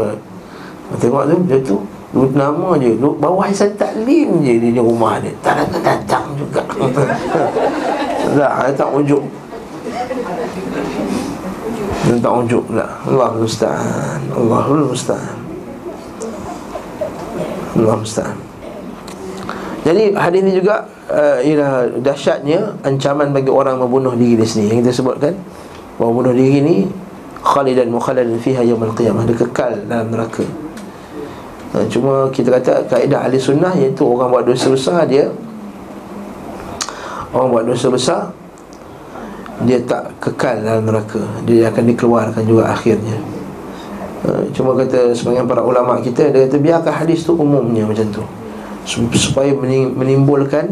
[0.99, 1.77] Tengok tu, dia tu
[2.15, 6.63] Duduk nama je Duduk bawah Hasan Taklim je Di rumah dia Tak datang-datang juga
[8.37, 9.23] Tak, tak ujuk
[12.07, 15.37] Dan tak ujuk pula Allah Musta'an Allah Musta'an
[17.75, 18.46] Allah Musta'an
[19.87, 24.75] Jadi hadis ini juga uh, Ialah dahsyatnya Ancaman bagi orang membunuh diri dia sendiri.
[24.75, 25.33] Yang kita sebutkan
[25.95, 26.75] Membunuh diri ni
[27.39, 29.23] Khalidan mukhaladan fiha yawmal qiyamah.
[29.23, 30.43] Dia kekal dalam neraka.
[31.71, 35.31] Ha, Cuma kita kata kaedah ahli sunnah Iaitu orang buat dosa besar dia
[37.31, 38.21] Orang buat dosa besar
[39.63, 41.23] Dia tak kekal dalam neraka.
[41.47, 43.15] Dia akan dikeluarkan juga akhirnya.
[44.27, 48.25] Ha, Cuma kata sebagian para ulama kita Dia kata biarkan hadis tu umumnya macam tu
[48.87, 49.51] Supaya
[49.91, 50.71] menimbulkan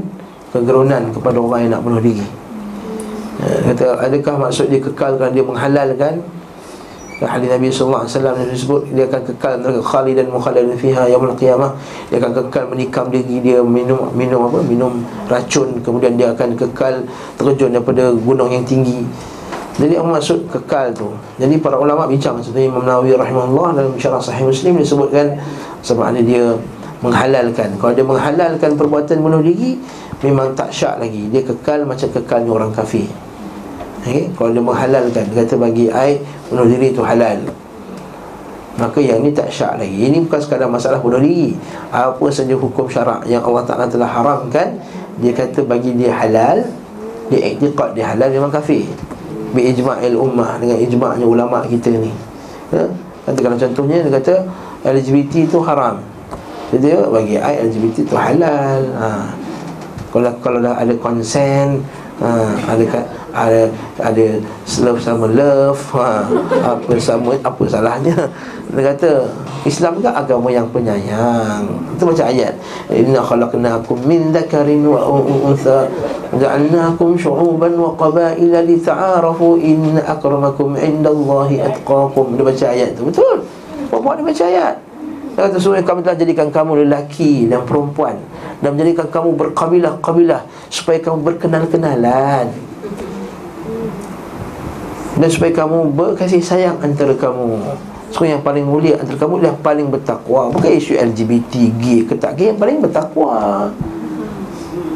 [0.56, 2.23] kegerunan kepada orang yang nak bunuh diri.
[3.43, 6.23] Ha, Kata adakah maksud dia kekal kerana dia menghalalkan?
[7.15, 11.71] Hadis Nabi sallallahu alaihi wasallam disebut dia akan kekal neraka khalidan mukhaladan fiha yaumul qiyamah.
[12.12, 14.60] Dia akan kekal menikam diri dia minum minum apa?
[14.63, 15.80] Minum racun.
[15.80, 17.08] Kemudian dia akan kekal
[17.39, 19.08] terjun daripada gunung yang tinggi.
[19.75, 24.23] Jadi apa maksud kekal tu jadi para ulama bincang seperti Imam Nawawi rahimahullah dalam syarah
[24.23, 25.36] sahih Muslim disebutkan
[25.84, 26.56] sebab ada dia
[27.03, 27.75] menghalalkan.
[27.75, 29.79] Kalau dia menghalalkan perbuatan bunuh diri
[30.23, 31.27] memang tak syak lagi.
[31.27, 33.08] Dia kekal macam kekalnya orang kafir.
[34.05, 34.29] Okay?
[34.38, 36.21] Kalau dia menghalalkan Dia kata bagi air
[36.53, 37.41] Bunuh diri itu halal.
[38.75, 39.97] Maka yang ni tak syak lagi.
[40.12, 41.58] Ini bukan sekadar masalah bunuh diri.
[41.89, 44.77] Apa saja hukum syarak Yang Allah Ta'ala telah haramkan
[45.19, 46.63] Dia kata bagi dia halal
[47.34, 48.86] Dia iktiqat dia halal memang kafir.
[49.55, 52.13] Bi ijma'il ummah Dengan ijma'nya ulama' kita ni.
[52.75, 52.81] Ha?
[53.25, 54.34] Katakan contohnya Dia kata
[54.86, 56.14] LGBT itu haram
[56.73, 58.82] Jadi bagi air LGBT itu halal.
[58.97, 59.10] Ha.
[60.10, 61.84] Kalau kalau dah ada consent
[62.23, 62.86] ha, ada
[63.36, 63.62] ada
[63.99, 64.25] ada
[64.80, 66.23] love sama love ha,
[66.63, 68.15] apa sama apa salahnya.
[68.71, 69.28] Dia kata
[69.67, 71.67] Islam kan agama yang penyayang?
[71.93, 72.56] Itu macam ayat.
[72.89, 75.86] Inna khalaqnakum min dhakarin wa untha
[76.34, 82.39] ja'alnakum syu'uban wa qabaila lita'arafu inna akramakum indallahi atqakum.
[82.39, 83.12] Dia baca ayat tu.
[83.12, 83.43] Betul?
[83.91, 84.75] Bapak dia baca ayat
[85.36, 88.15] kata sungguh kami telah jadikan kamu lelaki dan perempuan.
[88.63, 92.48] Dan menjadikan kamu berkabilah-kabilah Supaya kamu berkenal-kenalan.
[95.15, 97.60] Dan supaya kamu berkasih sayang antara kamu.
[98.15, 100.52] Sungguh yang paling mulia antara kamu adalah paling bertakwa.
[100.52, 103.67] Bukan isu LGBT, gay ke tak gay yang paling bertakwa.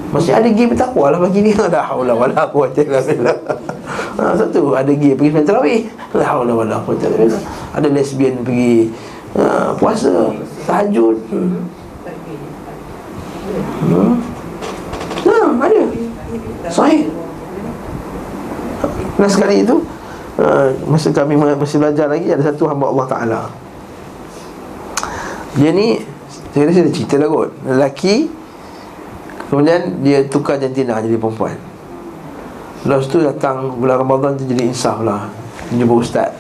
[0.10, 3.38] Maksudnya ada gay bertakwa lah bagi dia La hawla wa la quwata illa billah.
[4.20, 5.82] Ha, Satu ada gay pergi sembilan terawih
[6.18, 7.44] La hawla wa la quwata illa billah.
[7.78, 8.90] Ada lesbian pergi
[9.38, 10.34] ha, puasa
[10.66, 11.18] tahajud.
[11.30, 11.66] Hmm.
[13.86, 14.14] hmm.
[15.26, 15.84] Nah, ada.
[16.70, 17.10] Sahih.
[19.20, 19.84] Nah sekali itu
[20.40, 23.42] uh, Masa kami masih belajar lagi Ada satu hamba Allah Ta'ala.
[25.60, 26.00] Dia ni
[26.56, 27.52] Saya rasa dia cerita lah kot.
[27.68, 28.32] Lelaki
[29.50, 31.58] Kemudian dia tukar jantina jadi perempuan.
[32.86, 35.28] Lepas tu datang bulan Ramadan tu jadi insaf lah
[35.74, 36.39] Jumpa ustaz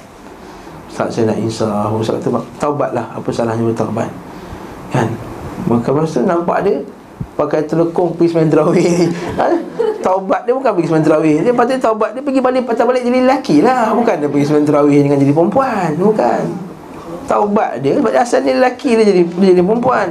[0.99, 4.11] Ustaz saya nak insaf Ustaz kata taubatlah Apa salahnya bertaubat
[4.91, 5.07] Kan?
[5.71, 6.83] Maka tu nampak dia
[7.39, 9.07] Pakai telekong pergi semain terawih.
[9.39, 9.47] Ha?
[10.03, 11.39] Taubat dia bukan pergi semain terawih.
[11.39, 13.95] Dia patut taubat Dia pergi balik patah balik jadi lelaki lah.
[13.95, 15.89] Bukan dia pergi semain terawih dengan jadi perempuan.
[15.95, 16.41] Bukan.
[17.31, 20.07] Taubat dia Sebab asal dia lelaki dia jadi, dia jadi perempuan.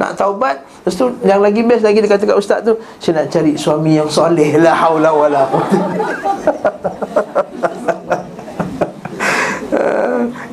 [0.00, 3.26] Nak taubat Lepas tu yang lagi best lagi dia kata kat ustaz tu Saya nak
[3.28, 5.44] cari suami yang soleh La hawla wa la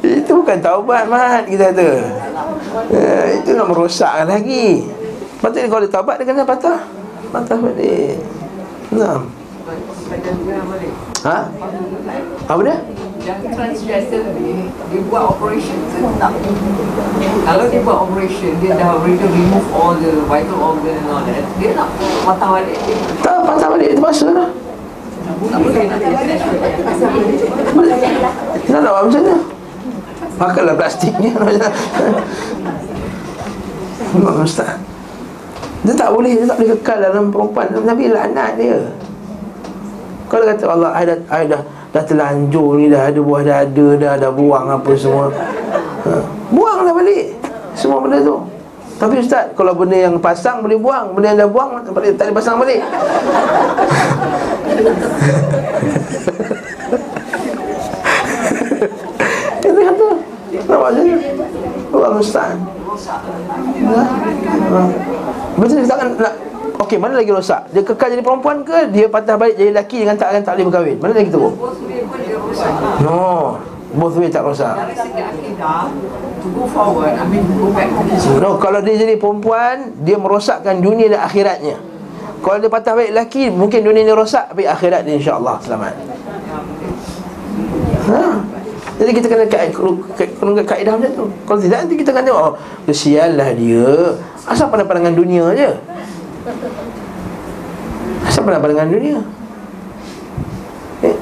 [0.04, 1.89] Itu bukan taubat mat kita kata.
[2.91, 4.84] Uh, itu nak merosak lagi.
[5.39, 6.84] Patutnya kalau dia taubat dia kena patah.
[7.32, 8.19] Patah balik.
[8.91, 9.23] Nah.
[11.23, 11.38] Ha?
[12.51, 12.77] Apa dia?
[13.23, 15.79] Yang transgender ni Dia buat operation
[16.19, 16.36] tak?
[17.47, 21.39] Kalau dia buat operation Dia dah already remove all the vital organ and all that
[21.56, 21.88] Dia nak
[22.27, 22.75] patah balik
[23.23, 24.51] Tak patah balik Itu masa lah
[25.47, 25.84] Tak boleh
[28.84, 29.53] nak buat macam mana?
[30.38, 31.34] Pakailah plastiknya.
[34.13, 34.78] Allah Ustaz.
[35.84, 37.67] Dia tak boleh Dia tak boleh kekal dalam perempuan.
[37.84, 38.78] Nabi laknat dia.
[40.32, 41.62] Kalau kata Allah I dah, I dah,
[41.93, 45.30] dah terlanjur ni Dah ada buah dah ada Dah ada buang apa semua.
[46.10, 46.12] Ha.
[46.50, 47.38] Buang dah balik
[47.78, 48.38] Semua benda tu.
[48.98, 52.58] Tapi Ustaz, kalau benda yang pasang boleh buang Benda yang dah buang, tak boleh pasang
[52.58, 52.82] balik
[60.67, 61.13] Macam ni
[61.93, 62.56] Allah Ustaz
[62.93, 63.19] rosak
[65.58, 66.34] Betul dia takkan nak
[66.73, 67.69] Okey, mana lagi rosak?
[67.69, 70.65] Dia kekal jadi perempuan ke dia patah balik jadi lelaki dengan tak akan tak boleh
[70.67, 70.97] berkahwin?
[70.99, 71.54] Mana lagi teruk?
[73.06, 73.62] No,
[73.93, 74.73] both way tak rosak.
[78.41, 81.78] No, kalau dia jadi perempuan, dia merosakkan dunia dan akhiratnya.
[82.41, 85.93] Kalau dia patah balik lelaki, mungkin dunia dia rosak tapi akhirat dia insya-Allah selamat.
[88.12, 88.23] Ha?
[89.04, 89.46] Jadi kita kena
[90.16, 91.26] kena kaedah macam tu.
[91.44, 92.54] Kalau tidak nanti kita akan tengok oh,
[92.88, 94.16] kesianlah dia.
[94.48, 95.70] Asal pandang pandangan dunia je.
[98.24, 99.20] Asal pandang pandangan dunia.
[101.04, 101.16] Eh?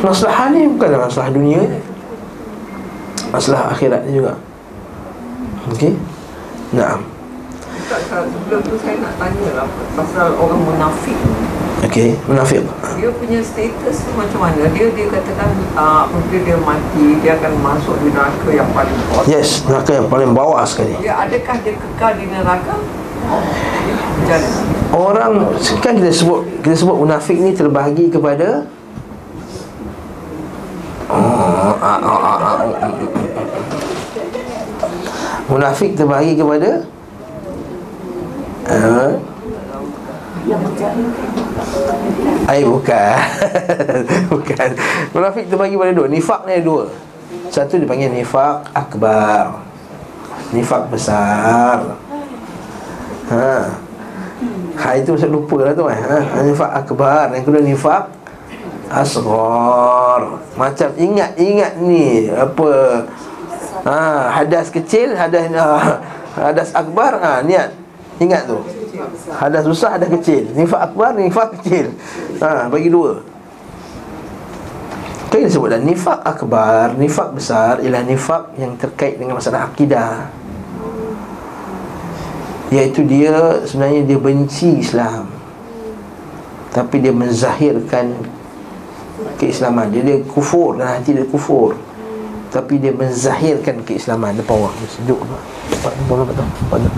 [0.00, 1.80] Masalah ni bukan masalah dunia je.
[3.28, 4.40] Masalah akhirat juga.
[5.76, 5.92] Okey.
[6.72, 6.96] Tak,
[8.08, 9.66] Sebelum tu saya nak tanya lah
[9.98, 11.18] Pasal orang munafik
[11.90, 12.62] Okey, munafik.
[13.02, 17.52] Dia punya status tu macam mana Dia dia katakan uh, Apabila dia mati Dia akan
[17.58, 20.94] masuk di neraka yang paling bawah Yes, neraka yang paling bawah sekali.
[21.02, 22.78] Dia adakah dia kekal di neraka
[24.22, 24.50] mana
[24.94, 25.50] Orang
[25.82, 28.70] kan kita sebut kita sebut munafik ni terbahagi kepada
[31.10, 32.58] oh, ah, ah, ah, ah.
[35.50, 36.86] Munafik terbahagi kepada
[38.70, 39.29] uh,
[42.48, 43.16] Ai bukan.
[44.32, 44.68] bukan.
[45.12, 46.06] Munafik terbagi pada dua.
[46.08, 46.84] Nifak ni ada dua.
[47.52, 49.60] Satu dipanggil nifak akbar.
[50.50, 51.98] Nifak besar.
[53.30, 53.52] Ha.
[54.80, 56.00] Ha itu saya lupa lah tu eh.
[56.00, 57.30] Ha, nifak akbar.
[57.36, 58.02] Yang kedua nifak
[58.90, 60.22] asghar.
[60.58, 62.70] Macam ingat ingat ni apa
[63.80, 65.66] Ha, hadas kecil, hadas ha,
[66.36, 67.72] hadas akbar, ha, niat.
[68.20, 68.58] Ingat tu.
[69.32, 70.52] Hadas besar, hadas kecil.
[70.52, 71.96] Nifak akbar, nifak kecil.
[72.44, 73.24] Ha, bagi dua.
[75.32, 80.28] Kan kita sebut dah nifak akbar, nifak besar ialah nifak yang terkait dengan masalah akidah.
[82.68, 85.30] Iaitu dia sebenarnya dia benci Islam.
[86.70, 88.14] Tapi dia menzahirkan
[89.40, 89.90] keislaman.
[89.90, 91.74] Dia, dia kufur dan hati dia kufur.
[92.50, 95.18] Tapi dia menzahirkan keislaman Depan orang sejuk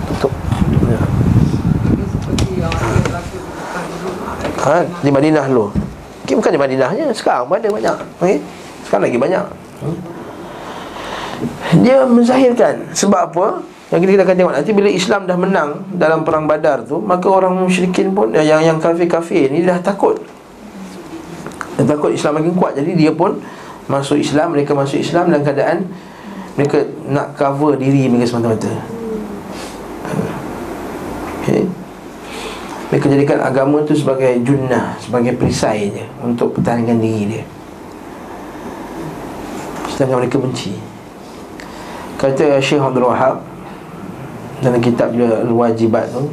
[0.08, 0.32] tutup
[0.88, 1.00] ya.
[2.08, 4.10] Seperti yang lelaki bukan dulu
[4.62, 5.70] ha, Di Madinah dulu
[6.24, 8.38] okay, Bukan di Madinahnya Sekarang ada banyak okay?
[8.86, 9.44] Sekarang lagi banyak
[9.82, 9.98] hmm.
[11.82, 13.46] Dia menzahirkan Sebab apa
[13.92, 17.60] yang kita akan tengok nanti bila Islam dah menang dalam perang Badar tu maka orang
[17.60, 20.16] musyrikin pun yang yang kafir-kafir ni dah takut.
[21.76, 23.36] Dia takut Islam makin kuat jadi dia pun
[23.92, 25.92] masuk Islam mereka masuk Islam dalam keadaan
[26.56, 28.72] mereka nak cover diri mereka semata-mata
[31.42, 31.66] okay.
[32.92, 37.44] Mereka jadikan agama tu sebagai junnah sebagai perisai je untuk pertahankan diri dia
[39.88, 40.76] sedangkan mereka benci
[42.20, 43.40] kata Syekh Abdul Wahab
[44.60, 46.28] dalam kitab dia Al-Wajibat tu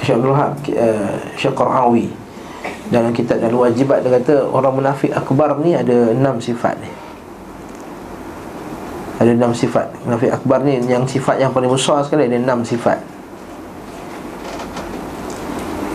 [0.00, 2.06] Syekh Abdul Wahab uh, Syekh Qara'awi
[2.90, 6.90] dalam kitab Al-Wajibat dia kata orang munafik akbar ni ada enam sifat ni.
[9.22, 9.94] Ada enam sifat.
[10.02, 12.98] Munafik akbar ni yang sifat yang paling besar sekali ada enam sifat.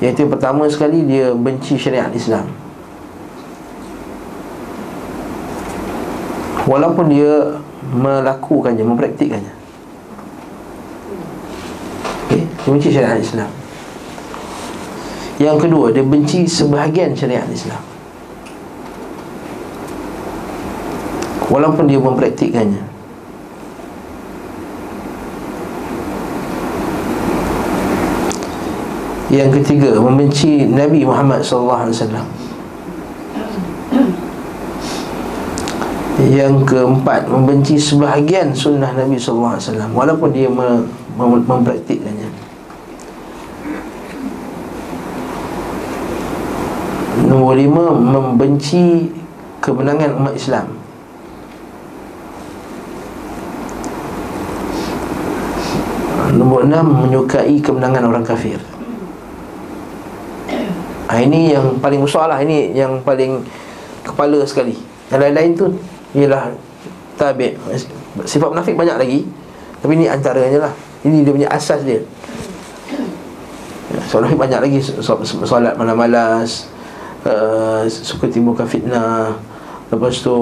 [0.03, 2.47] Iaitu pertama sekali dia benci syariat Islam.
[6.65, 7.61] Walaupun dia
[7.93, 9.53] melakukannya, mempraktikkannya.
[12.25, 12.41] Okay?
[12.43, 13.51] Dia benci syariat Islam.
[15.37, 17.83] Yang kedua, dia benci sebahagian syariat Islam
[21.51, 22.94] Walaupun dia mempraktikkannya
[29.35, 31.91] Yang ketiga, membenci Nabi Muhammad SAW
[36.23, 39.59] Yang keempat, membenci sebahagian sunnah Nabi SAW
[39.91, 40.47] Walaupun dia
[41.19, 42.31] mempraktikkannya.
[47.27, 49.11] Nombor lima Membenci
[49.59, 50.67] Kemenangan umat Islam.
[56.39, 58.74] Nombor enam Menyukai kemenangan orang kafir
[61.09, 62.39] ha, Ini yang paling besar lah.
[62.41, 63.43] Ini yang paling
[64.05, 64.77] Kepala sekali.
[65.09, 65.65] Yang lain-lain tu
[66.15, 66.53] Ialah
[67.15, 67.55] Tabik.
[68.27, 69.19] Sifat munafik banyak lagi.
[69.81, 70.73] Tapi ini antaranya lah.
[71.05, 72.03] Ini dia punya asas dia.
[74.11, 74.79] Solat banyak lagi.
[75.23, 76.67] Solat malam-malas
[77.23, 79.35] uh, suka timbulkan fitnah.
[79.89, 80.35] Lepas tu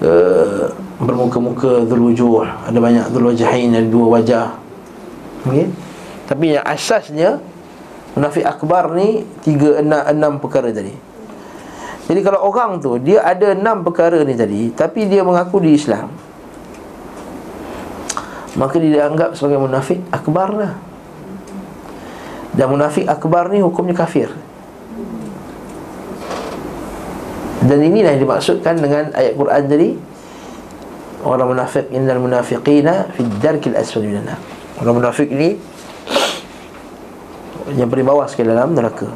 [0.00, 0.64] uh,
[0.96, 4.46] bermuka-muka dhul ada banyak dhul wajahin ada dua wajah.
[5.46, 5.68] Okay?
[6.26, 7.38] tapi yang asasnya
[8.16, 10.92] munafik akbar ni tiga enam, enam perkara tadi.
[12.06, 16.06] Jadi kalau orang tu dia ada enam perkara ni tadi tapi dia mengaku di Islam
[18.56, 20.72] Maka dia dianggap sebagai munafik akbar lah.
[22.56, 24.32] Dan munafik akbar ni hukumnya kafir.
[27.68, 29.90] Dan inilah yang dimaksudkan dengan ayat Quran tadi
[31.26, 34.40] Orang munafik innal munafiqina fi darkil asfali minan nar.
[34.78, 35.58] Orang munafik ni
[37.76, 39.12] yang paling bawah sekali dalam neraka.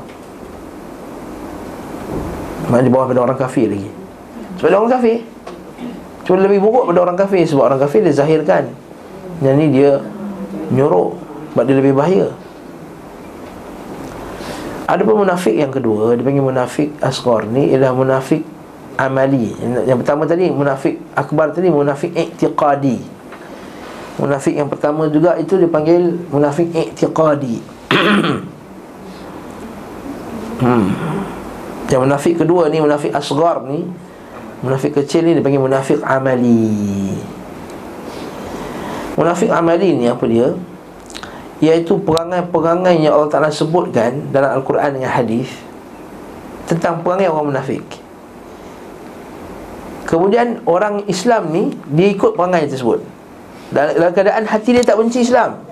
[2.69, 3.91] Mana di bawah pada orang kafir lagi.
[4.61, 5.19] Sebab dia orang kafir.
[6.29, 8.69] Cuma lebih buruk pada orang kafir sebab orang kafir dia zahirkan.
[9.41, 9.91] Yang ni dia
[10.77, 11.17] nyorok
[11.51, 12.29] sebab dia lebih bahaya.
[14.91, 18.43] Ada pun munafik yang kedua Dipanggil munafik asghar ni Ialah munafik
[18.99, 19.55] amali
[19.87, 22.99] Yang pertama tadi munafik akbar tadi Munafik iktiqadi
[24.19, 27.80] Munafik yang pertama juga itu dipanggil Munafik iktiqadi
[30.63, 30.87] hmm.
[31.91, 33.83] Yang munafik kedua ni Munafik asghar ni
[34.63, 37.19] Munafik kecil ni dipanggil munafik amali
[39.19, 40.55] Munafik amali ni apa dia?
[41.61, 45.53] Iaitu perangai-perangai yang Allah Ta'ala sebutkan Dalam Al-Quran dengan hadis
[46.71, 47.85] Tentang perangai orang munafik
[50.07, 53.03] Kemudian orang Islam ni Dia ikut perangai tersebut
[53.71, 55.63] dalam, dalam keadaan hati dia tak benci Islam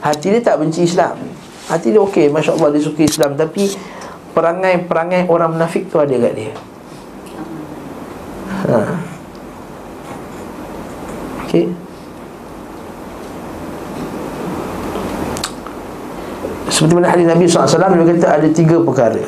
[0.00, 1.20] Hati dia tak benci Islam.
[1.68, 3.68] Hati dia okey Masya Allah dia suka Islam Tapi
[4.30, 6.54] Perangai-perangai orang munafik tu ada kat dia.
[8.70, 8.78] Ha.
[11.44, 11.64] Okey.
[16.70, 19.20] Seperti mana hadis Nabi SAW Dia kata ada tiga perkara.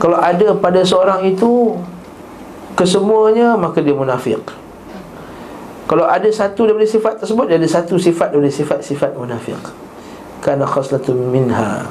[0.00, 1.78] Kalau ada pada seorang itu
[2.74, 4.63] Kesemuanya Maka dia munafik
[5.84, 9.60] Kalau ada satu daripada sifat tersebut ada satu sifat daripada sifat-sifat munafik
[10.40, 11.84] Kana khaslatun minha.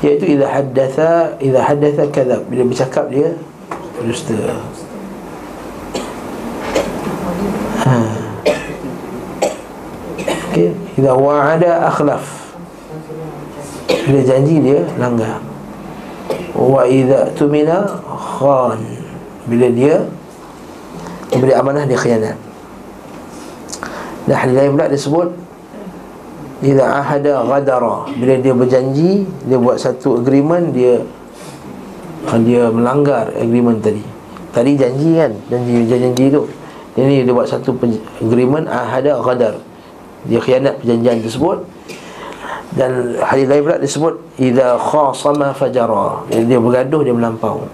[0.00, 3.36] Iaitu Iza haddatha Iza haddatha kadab Bila bercakap dia
[3.98, 4.38] Dusta.
[7.82, 7.94] Ha.
[10.48, 10.70] Okay.
[10.94, 12.54] Iza wa'ada akhlaf.
[14.06, 15.42] Bila janji dia langgar.
[16.54, 18.80] Wa idha tumina khan.
[19.50, 20.06] Bila dia
[21.28, 22.36] Memberi amanah dia khianat.
[24.28, 25.28] Dan hadis lain pula disebut
[26.60, 28.10] Idha ahada ghadara.
[28.12, 31.00] Bila dia berjanji Dia buat satu agreement Dia
[32.44, 34.04] Dia melanggar agreement tadi.
[34.52, 36.44] Tadi janji kan Janji-janji tu.
[36.98, 37.78] Ini dia buat satu
[38.20, 39.54] agreement Ahada ghadar.
[40.28, 41.62] Dia khianat perjanjian tersebut.
[42.76, 46.26] Dan hadis lain pula disebut idza khasama fajara.
[46.28, 47.64] Dia bergaduh dia melampau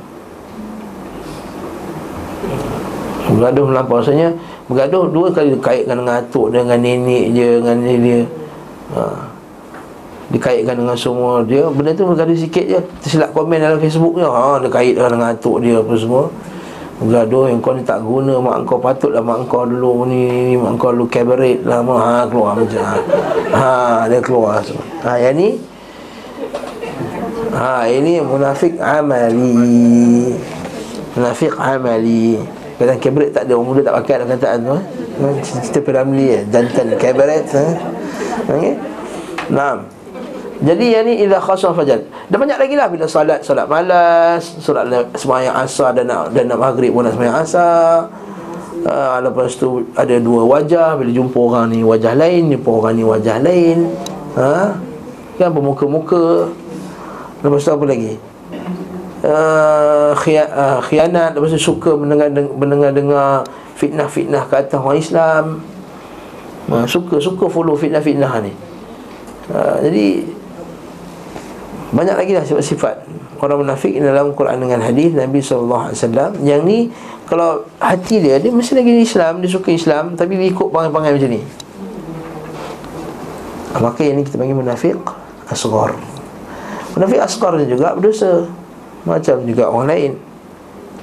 [3.35, 4.31] bergaduh melampau maksudnya
[4.71, 8.21] bergaduh dua kali dikaitkan dengan atuk dengan nenek dia dengan nenek dia.
[8.95, 9.03] Ha.
[10.25, 11.43] dikaitkan dengan semua.
[11.45, 12.81] Dia benda tu bergaduh sikit je.
[13.03, 16.25] Tersilap komen dalam Facebook dia ha dia kaitkan dengan atuk dia apa semua.
[16.95, 20.95] Bergaduh yang kau ni tak guna Mak kau patutlah mak kau dulu ni Mak kau
[20.95, 21.99] dulu cabaret lah mak.
[21.99, 22.95] Ha keluar macam ha.
[23.51, 23.75] ha
[24.07, 24.63] dia keluar
[25.03, 25.49] Ha yang ni
[27.51, 29.59] Ha ini munafik amali.
[31.19, 34.79] Munafik amali Kadang cabaret tak ada Orang muda tak pakai dalam kataan tu ha?
[35.43, 37.67] Cerita Piramli ya Jantan cabaret ha?
[38.51, 38.75] Okay
[39.51, 39.95] Nah
[40.65, 42.01] jadi yang ni idza khasam fajr.
[42.31, 46.57] Dan banyak lagi lah bila solat solat malas, solat sembahyang asar dan nak dan nak
[46.57, 48.09] maghrib pun nak sembahyang asar.
[48.85, 53.05] Uh, lepas tu ada dua wajah bila jumpa orang ni wajah lain, jumpa orang ni
[53.05, 53.79] wajah lain.
[54.39, 54.79] Ha?
[55.37, 56.49] Kan bermuka-muka.
[57.45, 58.15] Lepas tu apa lagi?
[59.25, 63.41] Uh, uh, khianat lepas tu suka mendengar mendengar dengar
[63.81, 65.45] fitnah-fitnah ke atas orang Islam.
[66.69, 68.53] Uh, suka suka follow fitnah-fitnah ni.
[69.49, 70.29] Uh, jadi
[71.95, 73.07] banyak lagi lah sifat-sifat
[73.39, 75.95] Orang munafik dalam Quran dengan hadis Nabi SAW
[76.43, 76.79] Yang ni
[77.31, 81.31] Kalau hati dia Dia mesti lagi Islam Dia suka Islam Tapi dia ikut pangai-pangai macam
[81.31, 81.41] ni.
[83.79, 84.99] Maka yang ni kita panggil munafik
[85.47, 85.95] Asgar
[86.99, 88.47] Munafik asgar ni juga berdosa
[89.05, 90.13] Macam juga orang lain.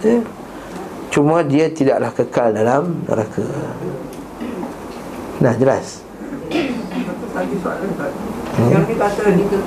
[0.01, 0.17] Ya?
[1.13, 3.45] Cuma dia tidaklah kekal dalam neraka.
[5.41, 6.01] Nah jelas.
[7.31, 7.89] Satu soalan
[8.51, 8.67] Hmm.
[8.67, 9.59] Yang dia kata dia,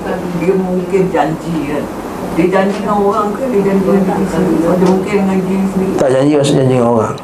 [0.45, 1.85] dia mungkin janji kan?
[2.37, 4.61] Dia janji dengan orang ke dia janji dengan diri sendiri?
[4.61, 5.93] Dia mungkin dengan diri sendiri?
[5.97, 7.17] Tak janji maksud janji dengan orang.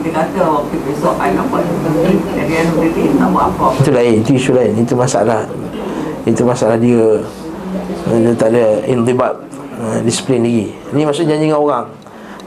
[0.00, 3.66] Dia kata waktu besok I nampak dia Jadi yang dia nak buat apa.
[3.84, 4.72] Itu lain, itu isu lain.
[4.80, 5.44] Itu masalah.
[6.24, 7.20] Itu masalah dia.
[8.08, 9.36] Dia tak ada intibat
[9.80, 10.72] uh, Disiplin lagi.
[10.92, 11.86] Ini maksud janji dengan orang.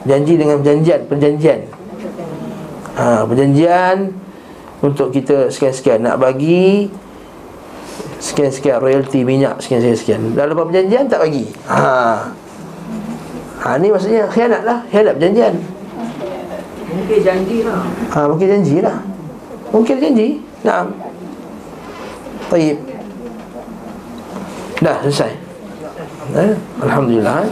[0.08, 1.60] Janji dengan perjanjian Perjanjian.
[2.96, 3.98] Ha, Perjanjian
[4.80, 6.04] Untuk kita sekian-sekian.
[6.04, 6.88] Nak bagi
[8.20, 10.36] Sekian-sekian royalty minyak Sekian-sekian.
[10.36, 11.48] Dah lepas perjanjian tak bagi.
[11.68, 12.32] Ha.
[13.64, 14.84] ha ni maksudnya khianat lah.
[14.92, 15.56] Khianat perjanjian.
[16.90, 17.82] Mungkin janji lah.
[18.16, 18.98] Ha, Mungkin janji lah.
[19.72, 20.28] Mungkin janji.
[20.64, 20.88] Naam.
[22.50, 22.78] Taib.
[24.80, 25.49] Dah selesai
[26.36, 26.54] eh?
[26.84, 27.52] Alhamdulillah eh?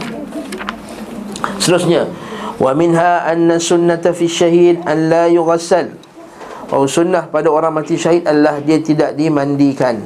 [1.58, 2.06] Seterusnya
[2.58, 5.94] Wa minha anna sunnata fi syahid An la yughassal.
[6.68, 10.02] Oh sunnah pada orang mati syahid Allah dia tidak dimandikan.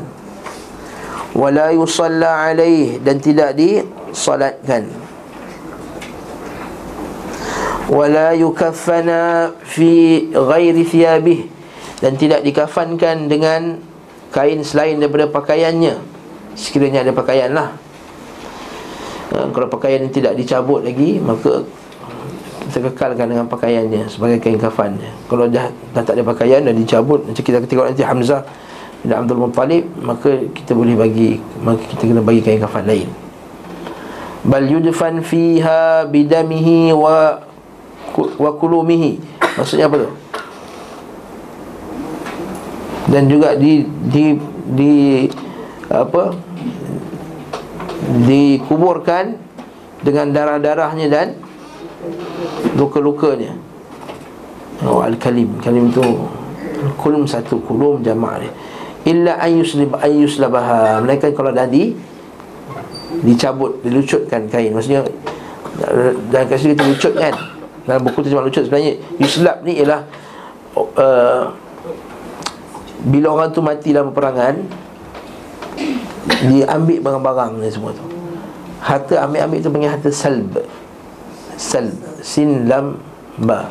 [1.33, 4.85] Wala yusalla alaih Dan tidak disalatkan
[7.89, 11.49] Wala yukaffana fi ghairi thiyabih
[12.05, 13.81] Dan tidak dikafankan dengan
[14.33, 15.93] Kain selain daripada pakaiannya.
[16.57, 17.77] Sekiranya ada pakaian lah
[19.33, 21.65] uh, Kalau pakaian tidak dicabut lagi Maka
[22.73, 24.97] kita kekalkan dengan pakaiannya sebagai kain kafan
[25.29, 28.49] kalau dah, dah tak ada pakaian dah dicabut macam kita tengok nanti Hamzah
[29.03, 33.11] dan Abdul Muttalib maka kita boleh bagi maka kita kena bagi kain kafan lain.
[34.47, 37.43] Bal yudfan fiha bidamihi wa
[38.17, 39.19] wa kulumihi.
[39.59, 40.11] Maksudnya apa tu?
[43.11, 44.39] Dan juga di di
[44.73, 44.95] di
[45.91, 46.33] apa
[48.27, 49.39] dikuburkan
[50.03, 51.29] dengan darah-darahnya dan
[52.75, 53.55] luka-lukanya.
[54.83, 55.63] Oh, Al-Kalim.
[55.63, 56.03] Kalim tu
[56.99, 58.53] Kulum satu Kulum jamak dia.
[59.07, 61.95] Illa ayyuslib ayyuslabaha Mereka kalau dah di
[63.23, 64.75] Dicabut Dilucutkan kain.
[64.75, 65.07] Maksudnya
[66.35, 67.35] Dan kasih kita lucut kan?
[67.87, 70.03] Dalam buku cuma lucut Sebenarnya Yuslab ni ialah
[70.75, 71.55] uh,
[73.07, 74.83] Bila orang tu mati dalam peperangan
[76.23, 78.05] Diambil barang-barang ni semua tu.
[78.83, 80.55] Harta ambil-ambil tu panggil harta salb.
[81.59, 81.91] Sal
[82.23, 82.99] sin lam
[83.43, 83.67] ba.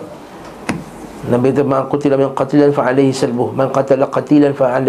[1.21, 3.53] Nabi itu man qutila min qatilan fa alaihi salbuh.
[3.53, 4.81] Man qatala qatilan fa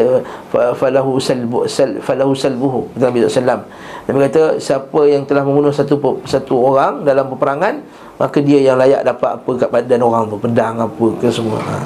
[0.72, 2.88] falahu salbu sal falahu salbuhu.
[2.96, 3.68] Nabi sallam
[4.08, 7.84] Nabi kata siapa yang telah membunuh satu satu orang dalam peperangan
[8.16, 10.40] maka dia yang layak dapat apa kat badan orang tu.
[10.40, 11.60] Pedang apa ke semua.
[11.60, 11.76] Ha.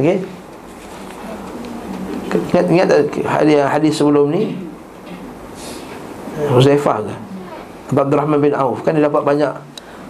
[0.00, 0.18] okey?
[2.32, 4.56] Ingat ingat tak hadis hadis sebelum ni
[6.32, 7.14] Huzaifah ke?
[7.92, 8.80] Abdul Rahman bin Auf.
[8.80, 9.52] Kan dia dapat banyak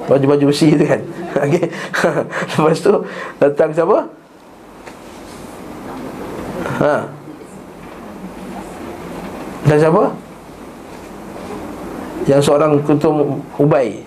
[0.02, 1.02] Baju-baju besi tu kan?
[1.46, 1.66] Okey.
[2.58, 2.94] Lepas tu
[3.38, 3.98] Datang siapa?
[6.82, 6.94] Ha.
[9.66, 10.04] Dan siapa?
[12.26, 13.14] Yang seorang ketua
[13.58, 14.02] Ubay.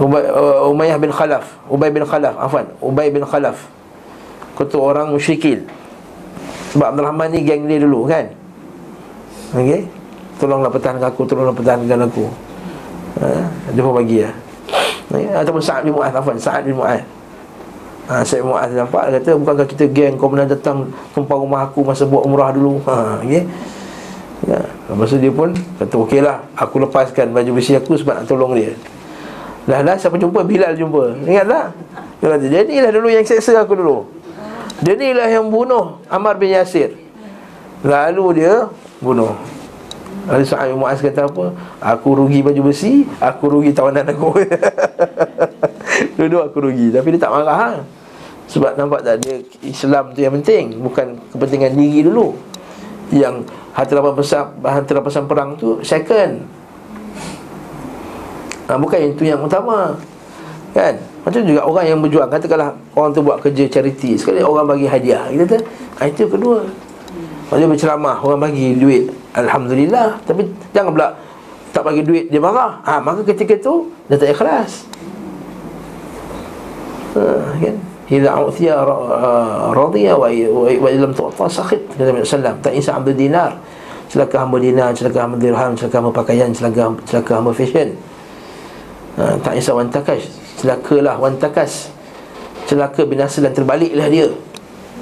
[0.00, 1.44] Ubay uh, Umayyah bin Khalaf.
[1.68, 3.56] Ubay bin Khalaf Afan Ubay bin Khalaf.
[4.56, 5.64] Ketua orang musyrikin
[6.76, 8.28] Sebab Abdul Rahman ni geng dia dulu kan?
[9.56, 9.99] Okey
[10.40, 12.24] Tolonglah pertahankan aku Tolonglah pertahankan aku.
[13.20, 13.26] Ha,
[13.76, 14.34] Dia pun bagi lah
[15.12, 17.04] ya, Ataupun Sa'ad bin Mu'ad Afan Sa'ad bin Mu'ad
[18.08, 21.68] ha, Sa'ad bin Mu'ad nampak Dia kata bukankah kita geng Kau pernah datang Tumpah rumah
[21.68, 22.80] aku Masa buat umrah dulu?
[22.88, 23.44] Ha, okay?
[24.48, 24.60] ya.
[24.88, 28.56] Lepas tu dia pun Kata okey lah Aku lepaskan baju besi aku Sebab nak tolong
[28.56, 28.72] dia.
[29.68, 30.40] Dah dah siapa jumpa?
[30.42, 31.20] Bilal jumpa.
[31.28, 31.66] Ingat tak?
[32.18, 34.08] Dia kata dia ni lah dulu yang seksa aku dulu.
[34.80, 36.96] Dia ni lah yang bunuh Ammar bin Yasir.
[37.84, 38.66] Lalu dia
[39.00, 39.32] Bunuh
[40.28, 41.54] Ali Sa'ad bin Mu'az kata apa?
[41.80, 44.36] Aku rugi baju besi, aku rugi tawanan aku.
[46.18, 46.92] Dua-dua aku rugi.
[46.92, 47.70] Tapi dia tak marah ha?
[48.50, 52.34] Sebab nampak tak dia Islam tu yang penting, bukan kepentingan diri dulu.
[53.14, 56.44] Yang harta rampasan harta rampasan perang tu second.
[58.68, 59.98] Ha, bukan itu yang utama.
[60.70, 60.94] Kan?
[61.26, 65.26] Macam juga orang yang berjuang Katakanlah orang tu buat kerja charity Sekali orang bagi hadiah
[65.26, 65.58] Kita kata,
[65.98, 66.62] ha, itu kedua
[67.50, 70.22] Maksudnya berceramah Orang bagi duit Alhamdulillah.
[70.22, 71.08] Tapi jangan pula
[71.74, 72.78] Tak bagi duit Dia marah.
[72.86, 74.86] Ha, Maka ketika tu Dia tak ikhlas.
[77.18, 77.22] Ha,
[77.58, 77.76] kan?
[78.10, 78.78] Iza u'thiyah
[79.70, 83.58] radiyah wa ilam tu'ta sakhit Kata Nabi SAW Tak isa abdul dinar.
[84.10, 87.94] Celaka hamba dinar Celaka hamba dirham Celaka hamba pakaian Celaka, celaka hamba fashion.
[89.18, 90.26] Ha, Tak isa wan takas
[90.58, 91.90] Celakalah wan takas
[92.66, 94.30] Celaka binasa dan terbaliklah dia.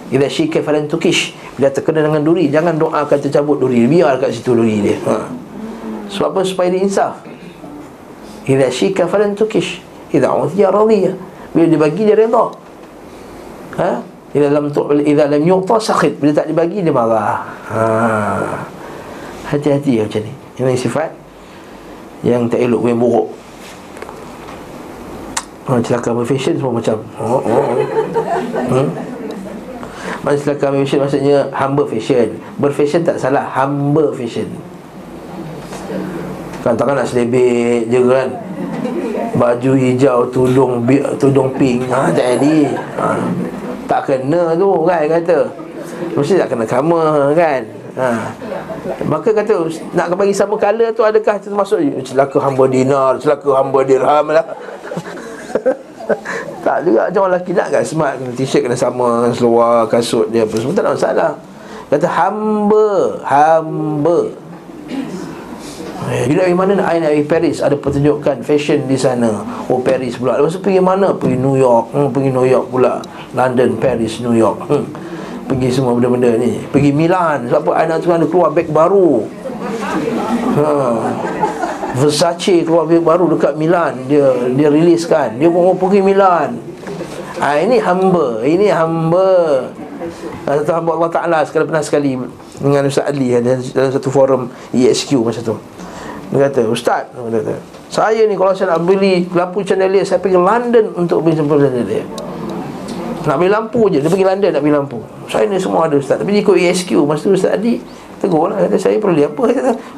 [0.09, 4.54] Iza syika falan tukish Bila terkena dengan duri Jangan doakan tercabut duri Biar kat situ
[4.54, 5.26] duri dia ha.
[6.06, 6.40] Sebab apa?
[6.46, 7.18] Supaya dia insaf
[8.46, 9.82] Iza syika falan tukish
[10.14, 11.14] Iza uthiyah radiyah
[11.50, 12.54] Bila dia bagi dia reda
[13.82, 13.90] ha?
[14.30, 17.42] Iza lam, tu, iza lam yuqta sakhit Bila tak dibagi dia marah
[17.74, 17.82] ha.
[19.50, 20.32] Hati-hati macam ni
[20.62, 21.11] Ini sifat
[22.22, 23.28] Yang tak elok Yang buruk
[25.68, 27.66] Orang celaka fashion semua macam oh, oh, oh.
[28.72, 28.88] Hmm?
[30.27, 32.29] Maksudnya kami fashion maksudnya hamba fashion.
[32.59, 34.51] Berfashion tak salah, hamba fashion.
[36.66, 38.29] Kan takkan nak selebek je kan?
[39.39, 40.83] Baju hijau, tudung
[41.23, 41.87] tudung pink.
[41.87, 42.59] Ha, Tak jadi.
[42.99, 43.07] Ha,
[43.87, 45.39] Tak kena tu kan kata.
[46.19, 47.62] Mesti tak kena sama kan?
[47.95, 48.09] Ha.
[49.07, 49.55] Maka kata
[49.95, 54.47] nak bagi sama color tu adakah termasuk celaka hamba dinar, celaka hamba dirham lah
[56.79, 60.47] Smart juga Macam orang lelaki nak kan smart kena T-shirt kena sama Seluar kasut dia
[60.47, 61.33] apa semua Tak ada masalah.
[61.89, 62.89] Kata hamba
[63.24, 64.18] Hamba.
[66.09, 66.89] Eh, you nak pergi mana nak?
[66.89, 69.45] I nak pergi Paris Ada pertunjukan fashion di sana.
[69.68, 70.39] Oh Paris pula.
[70.39, 71.12] Lepas tu pergi mana?
[71.12, 71.93] Pergi New York.
[71.93, 73.03] Hmm, Pergi New York pula.
[73.35, 74.62] London, Paris, New York.
[74.70, 74.89] Hmm.
[75.51, 76.64] Pergi semua benda-benda ni.
[76.70, 77.51] Pergi Milan.
[77.51, 77.70] Sebab apa?
[77.83, 79.26] I nak tengah keluar beg baru.
[80.57, 80.68] Ha.
[81.99, 84.09] Versace keluar beg baru dekat Milan.
[84.09, 85.37] Dia dia riliskan.
[85.37, 86.68] Dia pun pergi Milan
[87.41, 89.28] ha, Ini hamba Ini hamba.
[90.47, 92.12] Satu hamba Allah Ta'ala Sekali pernah sekali
[92.59, 95.57] Dengan Ustaz Ali Dalam satu forum ESQ macam tu.
[96.28, 97.55] Dia kata, Ustaz dia kata,
[97.89, 102.05] Saya ni kalau saya nak beli lampu chandelier Saya pergi London untuk beli lampu chandelier
[103.24, 104.99] Nak beli lampu je Dia pergi London nak beli lampu.
[105.32, 106.20] Saya ni semua ada Ustaz.
[106.20, 107.80] Tapi ikut ESQ Masa tu Ustaz Adi
[108.18, 109.45] Tegur lah kata, Saya perlu apa?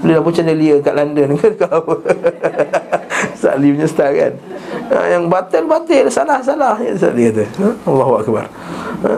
[0.04, 1.34] Beli lampu chandelier kat London.
[1.66, 1.94] Apa
[3.34, 4.32] Ustaz Ali punya style kan
[4.90, 7.68] ha, Yang batal-batal Salah-salah Ustaz Ali kata ha?
[7.86, 8.44] Allahu Akbar.
[9.06, 9.14] Ha?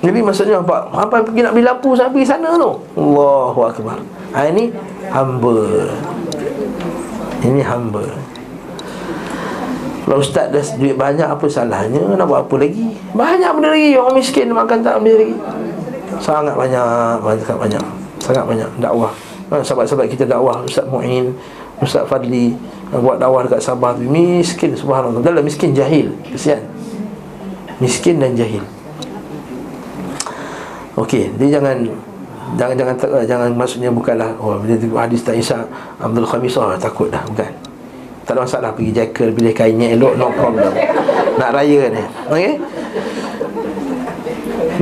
[0.00, 0.88] Jadi maksudnya apa?
[0.88, 2.72] Apa pergi nak beli lampu Saya pergi sana tu.
[2.96, 4.00] Allahu Akbar.
[4.32, 4.72] Ha, Ini
[5.12, 5.56] hamba.
[7.40, 8.04] Ini hamba.
[10.00, 12.00] Kalau ustaz dah duit banyak Apa salahnya?
[12.16, 12.96] Nak buat apa lagi?
[13.12, 13.90] Banyak benda lagi.
[13.94, 15.36] Orang miskin makan tak ambil lagi.
[16.18, 16.84] Sangat banyak
[17.44, 17.84] Sangat banyak.
[18.20, 19.12] Sangat banyak dakwah.
[19.52, 20.64] Ha, Sahabat-sahabat kita dakwah.
[20.64, 21.36] Ustaz Mu'in
[21.80, 22.52] Ustaz Fadli
[22.90, 25.22] Buat dakwah dekat Sabah Miskin subhanallah.
[25.22, 26.10] Dalam miskin jahil.
[26.26, 26.58] Kesian.
[27.78, 28.66] Miskin dan jahil.
[30.98, 31.86] Okey, dia jangan
[32.58, 35.64] jangan jangan jangan maksudnya bukanlah oh bila hadis tak Isa
[36.02, 37.48] Abdul Khamis oh takut dah bukan.
[38.26, 40.74] Tak ada masalah pergi jackal pilih kainnya elok no problem.
[41.38, 42.04] Nak raya ni.
[42.26, 42.52] Okey?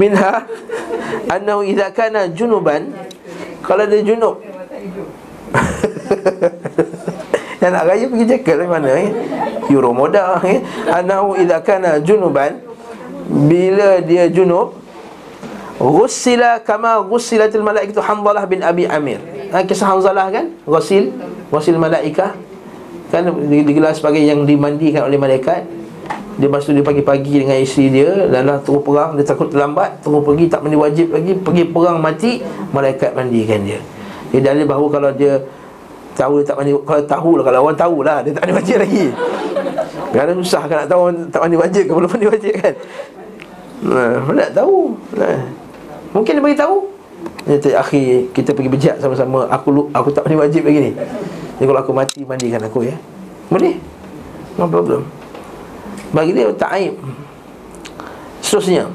[0.01, 0.49] Minha
[1.29, 2.89] annahu idza kana junuban
[3.61, 4.41] kalau dia junub
[7.69, 9.09] yang nak raya pergi jackal di mana eh
[9.69, 12.65] euro moda eh annahu idza kana junuban
[13.29, 14.89] bila dia junub
[15.79, 19.23] Ghussila kama ghussilatil malaikatu Hanzalah bin Abi Amir.
[19.55, 20.51] Ha, kisah Hanzalah kan?
[20.67, 21.15] Ghussil,
[21.55, 22.35] ghussil malaikah.
[23.15, 25.63] Kan digelar sebagai yang dimandikan oleh malaikat.
[26.35, 30.23] Dia masuk dia pagi-pagi dengan isteri dia dan dah terus perang, dia takut terlambat, terus
[30.23, 33.79] pergi tak mandi wajib lagi, pergi perang mati, malaikat mandikan dia.
[34.35, 35.43] Dia dalil bahawa kalau dia
[36.19, 38.77] tahu dia tak mandi kalau tahu lah kalau orang tahu lah dia tak mandi wajib
[38.83, 39.05] lagi.
[40.11, 42.75] Kadang susah kan nak tahu tak mandi wajib ke belum mandi wajib kan.
[43.79, 44.99] Nah, nak tahu.
[45.15, 45.69] Nah.
[46.13, 46.77] Mungkin dia beritahu
[47.45, 50.93] Dia kata, akhi, kita pergi bejak sama-sama Aku aku tak boleh wajib lagi ni
[51.59, 52.97] Jadi kalau aku mati, mandikan aku ya
[53.53, 53.77] Boleh
[54.57, 55.05] No problem
[56.13, 56.97] Bagi dia tak aib
[58.41, 58.89] Seterusnya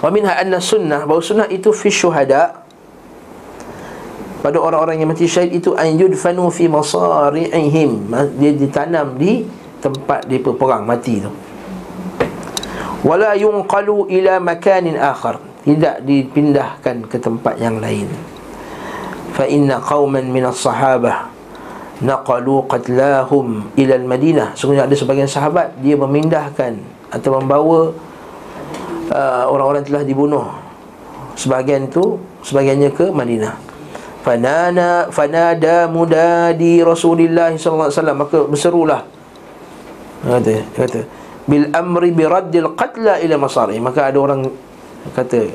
[0.00, 2.59] Wa minha anna sunnah Bahawa sunnah itu fi syuhada
[4.40, 8.08] Pada orang-orang yang mati syahid itu An yudfanu fi masari'ihim.
[8.40, 9.44] Dia ditanam di
[9.84, 11.28] tempat dia perang mati tu.
[13.04, 15.44] Wala yunqalu ila makanin akhar.
[15.60, 18.08] Tidak dipindahkan ke tempat yang lain.
[19.36, 21.28] Fa inna qauman min as-sahabah
[22.00, 24.56] naqalu qatlahum ila al-madinah.
[24.56, 26.80] Sungguhnya ada sebagian sahabat dia memindahkan
[27.12, 27.92] atau membawa
[29.12, 30.48] uh, orang-orang telah dibunuh.
[31.36, 33.69] Sebagian tu sebagiannya ke Madinah
[34.20, 38.18] fanana fanada mudadi Rasulullah sallallahu alaihi wasallam.
[38.20, 39.00] Maka berserulah.
[40.20, 41.00] Kata kata
[41.48, 43.80] bil amri bi raddil qatla ila masari.
[43.80, 44.44] Maka ada orang
[45.16, 45.48] kata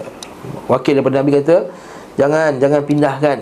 [0.65, 1.69] wakil daripada nabi kata
[2.17, 3.39] jangan jangan pindahkan.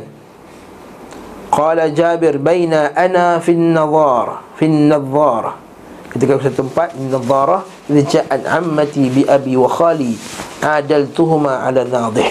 [1.53, 5.61] Qala jabir baina ana fi an-nadhar fi an-nadhar
[6.09, 10.17] ketika satu tempat di nadharah ja'at ammati bi abi wa khali
[10.61, 12.29] adaltuhuma ala nadhih.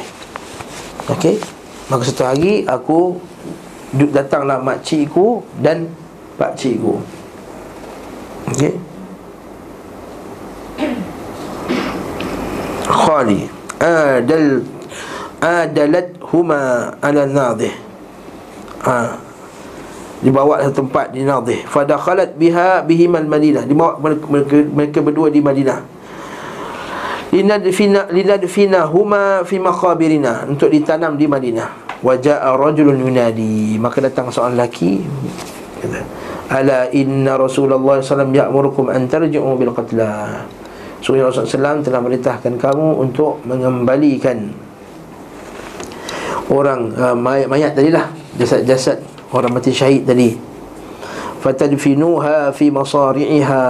[1.11, 1.62] Okey
[1.93, 3.21] maka satu hari aku
[3.93, 5.93] datanglah mak cikgu dan
[6.41, 6.97] pak cikgu.
[8.49, 8.73] Okey?
[12.89, 13.45] Khali.
[13.77, 14.65] Adal
[15.45, 17.77] adalat huma ala nadih.
[18.89, 19.21] Ha.
[20.25, 21.61] Dibawa ke tempat di nadih.
[21.69, 23.69] Fadakhalat biha bihim al madinah.
[23.69, 24.25] Dibawa mereka,
[24.73, 25.85] mereka berdua di madinah.
[27.37, 30.49] Linadfina linadfina huma fi maqabirina.
[30.49, 33.79] Untuk ditanam di madinah wajaa rajulun yunadi.
[33.79, 35.01] Maka datang seorang lelaki.
[36.53, 40.45] Ala inna rasulullah wasallam ya'murukum an tarji'u bil qatla.
[41.03, 44.55] Suri Rasulullah SAW telah merintahkan kamu untuk mengembalikan
[46.47, 48.07] orang uh, mayat, mayat tadi lah
[48.39, 49.03] jasad-jasad
[49.35, 50.39] orang mati syahid tadi.
[51.43, 53.63] Fatadfinuha fi masari'iha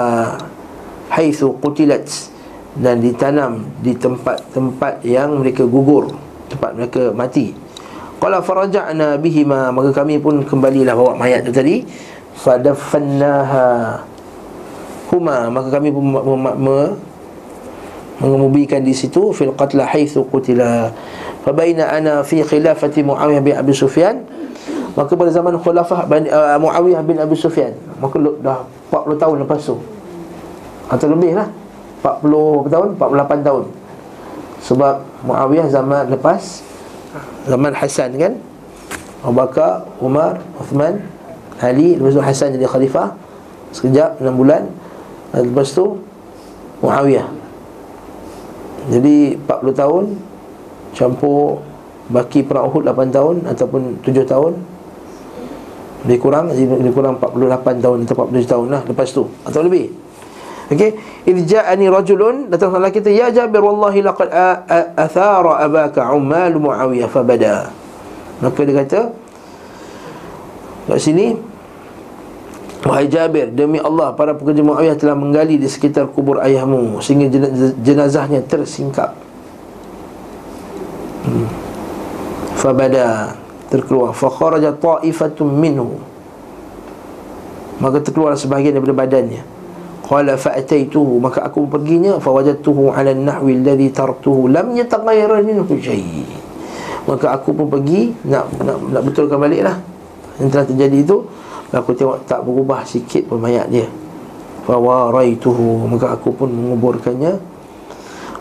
[1.17, 2.05] haitsu qutilat.
[2.73, 6.09] Dan ditanam di tempat-tempat yang mereka gugur
[6.49, 7.53] tempat mereka mati
[8.23, 11.83] qala faraja'na bihima maka kami pun kembalilah bawa mayat tu tadi.
[12.39, 13.99] Fadafannaha
[15.11, 16.95] huma maka kami pun me- me- me-
[18.23, 20.95] mengemubikan di situ fil qatla haitsu qutila.
[21.43, 24.23] Fa baina ana fi khilafati muawiyah bin abi sufyan.
[24.95, 28.63] Maka pada zaman khulafah uh, muawiyah bin abi sufyan maka dah
[28.95, 29.77] 40 tahun lepas tu.
[30.87, 31.51] Atau lebih lah.
[32.07, 33.65] 40 berapa tahun 48 tahun.
[34.63, 34.95] Sebab
[35.27, 36.63] muawiyah zaman lepas
[37.47, 38.33] zaman Hasan kan?
[39.23, 40.99] Abu Bakar, Umar, Uthman,
[41.63, 43.15] Ali Lepas tu Hasan jadi khalifah.
[43.71, 44.67] Sekejap, 6 bulan.
[45.33, 46.03] Lepas tu
[46.83, 47.25] Muawiyah.
[48.91, 50.05] Jadi 40 tahun
[50.93, 51.63] Campur
[52.11, 54.53] Baki perang Uhud 8 tahun Ataupun 7 tahun.
[56.03, 59.95] Lebih kurang Lebih kurang 48 tahun Atau 47 tahun lah Lepas tu Atau lebih.
[60.75, 64.29] Okey, irja'ani rajulun datang salah kita ya Jabir wallahi laqad
[64.99, 67.71] athara abaka ummal Muawiyah fabada.
[68.43, 69.01] Maka dia kata
[70.91, 71.39] kat sini
[72.83, 77.79] Wahai Jabir, demi Allah para pekerja Muawiyah telah menggali di sekitar kubur ayahmu sehingga jenaz-
[77.79, 79.15] jenazahnya tersingkap.
[81.23, 81.47] Hmm.
[82.59, 83.39] Fabada
[83.71, 86.03] terkeluar fa kharaja ta'ifatun minhu.
[87.79, 89.62] Maka terkeluar sebahagian daripada badannya.
[90.03, 96.27] Qala fa'ataituhu maka aku perginya fa wajadtuhu 'ala an-nahwi alladhi taraktuhu lam yataghayyar minhu shay.
[97.07, 99.79] Maka aku pun pergi nak nak, nak betulkan baliklah
[100.43, 101.17] yang telah terjadi itu
[101.71, 103.87] aku tengok tak berubah sikit pun mayat dia.
[104.67, 107.55] Fa waraituhu maka aku pun menguburkannya.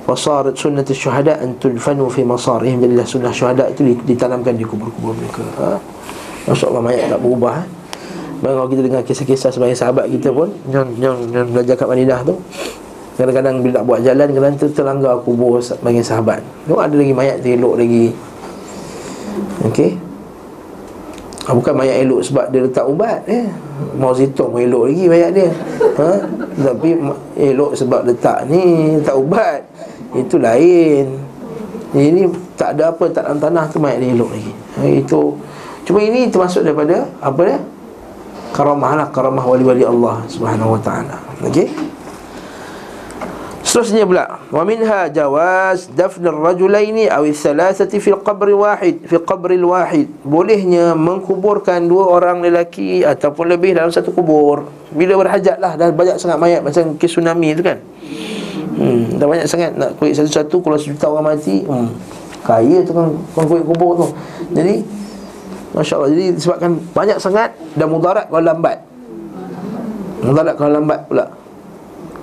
[0.02, 5.46] Fasarat sunnat syuhada an tudfanu fi masarihim Jadilah sunnah syuhada itu ditanamkan di kubur-kubur mereka
[5.62, 5.78] ha?
[6.50, 7.62] Masya Allah mayat tak berubah
[8.44, 8.50] ha?
[8.52, 12.36] Kalau kita dengar kisah-kisah sebagai sahabat kita pun yang, yang, yang belajar kat Madinah tu
[13.22, 16.40] Kadang-kadang bila nak buat jalan Kadang tu terlanggar kubur sebagai sahabat.
[16.66, 18.06] Tu ada lagi mayat tu elok lagi.
[19.68, 19.92] Okey?
[21.46, 23.46] Ha, Bukan mayat elok sebab dia letak ubat eh.
[23.94, 25.50] Mau zitong elok lagi mayat dia.
[26.02, 26.10] Ha?
[26.72, 26.90] Tapi
[27.38, 29.60] elok sebab letak ni Letak ubat.
[30.18, 31.06] Itu lain.
[31.92, 32.24] Ini
[32.56, 34.54] tak ada apa Tak dalam tanah tu mayat dia elok lagi.
[34.80, 35.36] Ha, Itu.
[35.86, 37.58] Cuma ini termasuk daripada Apa dia
[38.52, 41.18] karamah lah karamah wali-wali Allah Subhanahu wa taala.
[41.44, 41.92] Okey.
[43.72, 50.12] Seterusnya pula wa minha jawaz dafn ar-rajulaini aw ats-thalathati fi al-qabr wahid fi qabr wahid
[50.28, 56.20] bolehnya mengkuburkan dua orang lelaki ataupun lebih dalam satu kubur bila berhajat lah dah banyak
[56.20, 57.80] sangat mayat macam kes tsunami tu kan
[58.76, 61.90] hmm, dah banyak sangat nak kulit satu-satu kalau sejuta orang mati hmm,
[62.44, 63.08] kaya tu kan
[63.40, 64.08] kulit kubur tu
[64.52, 64.84] jadi
[65.77, 68.79] Masya Allah Jadi disebabkan banyak sangat Dan mudarat kalau lambat
[70.25, 71.25] Mudarat kalau lambat pula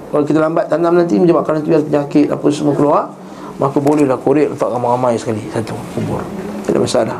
[0.09, 3.13] Kalau kita lambat tanam nanti Menyebabkan nanti biar penyakit Apa semua keluar
[3.61, 6.25] Maka bolehlah korek Letak ramai-ramai sekali Satu kubur
[6.65, 7.19] Tak ada masalah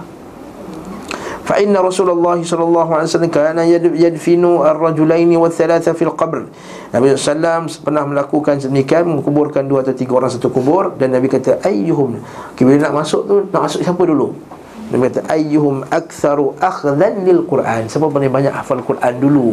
[1.44, 3.60] فإن رسول الله صلى الله عليه وسلم كان
[4.00, 6.40] يدفن الرجلين والثلاثة في القبر
[6.96, 11.58] Nabi SAW pernah melakukan sedemikian Menguburkan dua atau tiga orang satu kubur Dan Nabi kata
[11.66, 12.22] Ayyuhum
[12.54, 14.38] okay, Bila nak masuk tu Nak masuk siapa dulu
[14.89, 17.85] Dia kata ayyuhum aktsaru akhdhan lil Quran.
[17.93, 19.49] Siapa paling banyak hafal Quran dulu?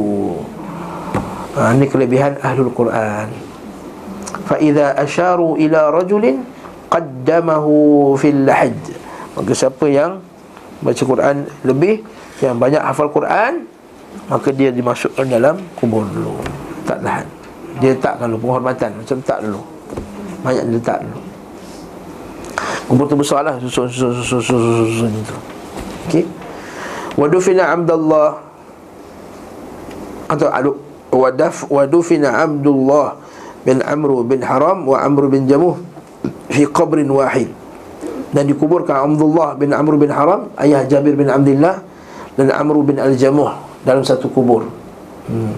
[1.60, 3.28] Ha, ini kelebihan ahlul Quran.
[4.48, 6.40] Fa idza asharu ila rajulin
[6.88, 8.80] qaddamahu fil lahj.
[9.36, 10.24] Maka siapa yang
[10.80, 11.36] baca Quran
[11.68, 12.04] lebih
[12.40, 13.68] yang banyak hafal Quran
[14.32, 16.40] maka dia dimasukkan dalam kubur dulu.
[16.88, 17.28] Tak lahan.
[17.84, 19.60] Dia letakkan dulu penghormatan macam tak dulu.
[20.48, 21.25] Banyak letak dulu.
[22.86, 25.36] Tu besar lah Susun, susun, susun, susun, susun, susun itu
[26.06, 26.26] Okey.
[27.18, 28.38] Wadufina Abdullah.
[30.30, 30.72] Atau adu
[31.10, 33.18] Wadaf Wadufina Abdullah
[33.66, 35.82] bin Amru bin Haram wa Amru bin Jamuh
[36.54, 37.50] fi qabrin wahid.
[38.36, 41.82] Dan dikuburkan Abdullah bin Amr bin Haram ayah Jabir bin Abdullah
[42.36, 43.56] dan Amr bin Al-Jamuh
[43.88, 44.68] dalam satu kubur.
[45.26, 45.56] Hmm.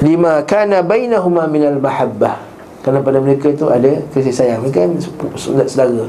[0.00, 2.49] lima kana bainahuma min al-mahabbah
[2.80, 4.64] kerana pada mereka itu ada kasih sayang.
[4.64, 4.92] Mereka kan
[5.36, 6.08] saudara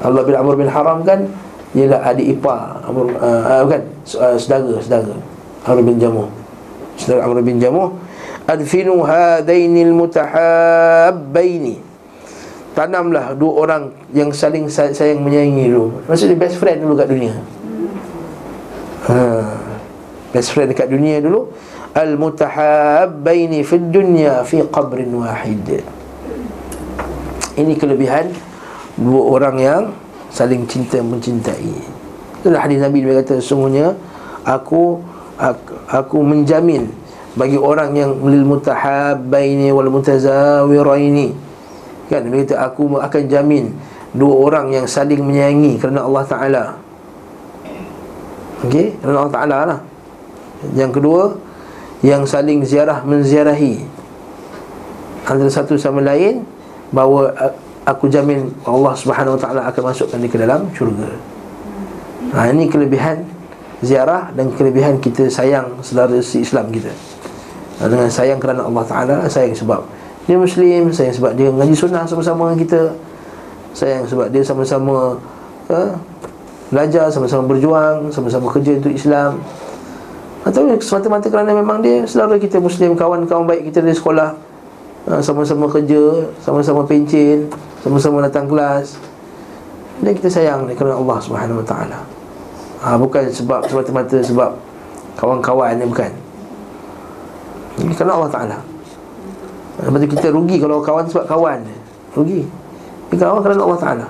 [0.00, 1.28] Allah bin Amr bin Haram kan
[1.76, 5.12] ialah adik ipar Amr uh, uh, saudara saudara
[5.68, 6.28] Amr bin Jamuh.
[6.96, 7.92] Saudara Amr bin Jamuh.
[8.46, 11.82] Adfinu hadainil mutahabbaini.
[12.76, 16.04] Tanamlah dua orang yang saling sayang menyayangi dulu.
[16.06, 17.34] Maksudnya best friend dulu kat dunia.
[19.06, 19.16] Ha.
[20.36, 21.48] best friend dekat dunia dulu
[21.96, 25.80] al mutahabbaini fid dunya fi qabrin wahid.
[27.56, 28.36] Ini kelebihan
[29.00, 29.82] dua orang yang
[30.28, 31.72] saling cinta mencintai.
[32.44, 33.96] Itulah hadis Nabi dia kata sesungguhnya
[34.44, 35.00] aku
[35.40, 36.92] aku, aku menjamin
[37.32, 41.32] bagi orang yang lil mutahabbaini wal mutazawiraini.
[42.12, 42.28] Kan?
[42.28, 43.72] Dia kata aku akan jamin
[44.12, 46.64] dua orang yang saling menyayangi kerana Allah Taala.
[48.68, 49.00] Okey?
[49.00, 49.80] Kerana Allah Taala lah.
[50.76, 51.45] Yang kedua
[52.04, 53.84] Yang saling ziarah menziarahi.
[55.26, 56.46] Antara satu sama lain
[56.94, 57.34] Bahawa
[57.86, 61.10] aku jamin Allah subhanahu wa ta'ala akan masukkan dia ke dalam syurga.
[62.34, 63.26] Ha, Ini kelebihan
[63.82, 66.90] ziarah dan kelebihan kita sayang saudara si Islam kita.
[67.78, 69.84] Ha, Dengan sayang kerana Allah ta'ala Sayang sebab
[70.24, 72.82] dia Muslim Sayang sebab dia ngaji sunnah sama-sama dengan kita
[73.76, 75.20] Sayang sebab dia sama-sama
[75.68, 75.92] ha,
[76.72, 79.44] Belajar, sama-sama berjuang Sama-sama kerja untuk Islam
[80.46, 84.30] atau semata-mata kerana memang dia saudara kita Muslim, kawan-kawan baik kita dari sekolah.
[85.10, 87.46] Ha, Sama-sama kerja, sama-sama pencin
[87.82, 88.94] Sama-sama datang kelas.
[90.02, 91.74] Dan kita sayang dia kerana Allah SWT
[92.82, 94.54] ha, Bukan sebab semata-mata sebab
[95.18, 96.14] kawan-kawan ni bukan.
[97.82, 98.58] Ini kerana Allah Ta'ala.
[99.82, 101.58] Lepas tu kita rugi kalau kawan sebab kawan.
[102.14, 102.46] Rugi.
[103.10, 104.06] Ini kawan kerana Allah Ta'ala.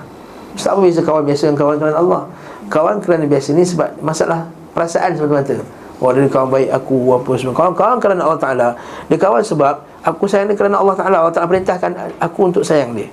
[0.53, 2.21] Ustaz apa biasa kawan biasa dengan kawan kerana Allah?
[2.69, 5.65] Kawan kerana biasa ni sebab masalah perasaan semata-mata
[5.97, 7.57] Oh dia kawan baik aku apa semua.
[7.57, 8.67] Kawan-kawan kerana Allah Ta'ala.
[9.09, 9.75] Dia kawan sebab
[10.05, 11.17] Aku sayang dia kerana Allah Ta'ala.
[11.25, 11.91] Allah Ta'ala perintahkan
[12.21, 13.09] aku untuk sayang dia.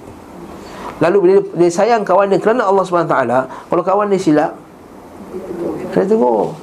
[1.02, 3.18] Lalu bila dia sayang kawan dia kerana Allah SWT
[3.66, 4.54] Kalau kawan dia silap
[5.90, 6.54] Dia tegur.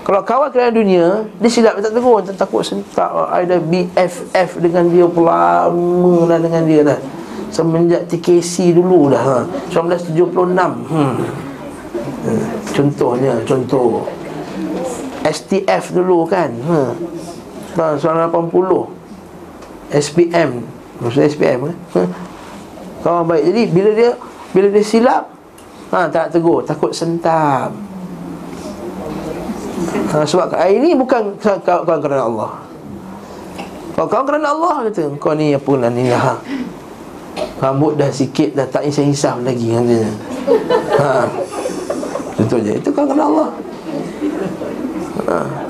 [0.00, 2.24] Kalau kawan kerana dunia Dia silap, dia tak tegur.
[2.24, 6.98] Dia takut sentak Ada BFF dengan dia Lama dah dengan dia dah.
[7.52, 9.38] Semenjak TKC dulu dah ha.
[9.68, 10.24] 1976
[10.88, 11.14] hmm.
[12.24, 12.44] hmm.
[12.72, 14.08] Contohnya Contoh
[15.24, 16.52] STF dulu kan?
[16.68, 16.92] Ha.
[17.74, 20.50] Tahun 1980 SPM
[21.00, 22.02] Maksudnya SPM kan ha.
[23.00, 23.42] Kawan baik.
[23.48, 24.12] Jadi bila dia
[24.52, 25.32] Bila dia silap
[25.90, 26.60] ha, Tak tegur.
[26.68, 27.72] Takut sentam.
[30.12, 32.52] Ha, Sebab ini bukan Kawan kerana Allah.
[33.96, 36.36] Kalau kawan kerana Allah kata Kau ni apa lah ni ha.
[37.64, 40.12] Rambut dah sikit Dah tak insaf-insaf lagi katanya.
[41.00, 41.24] Ha.
[42.44, 42.76] Je.
[42.76, 43.48] Itu kawan kerana Allah
[45.28, 45.64] ha.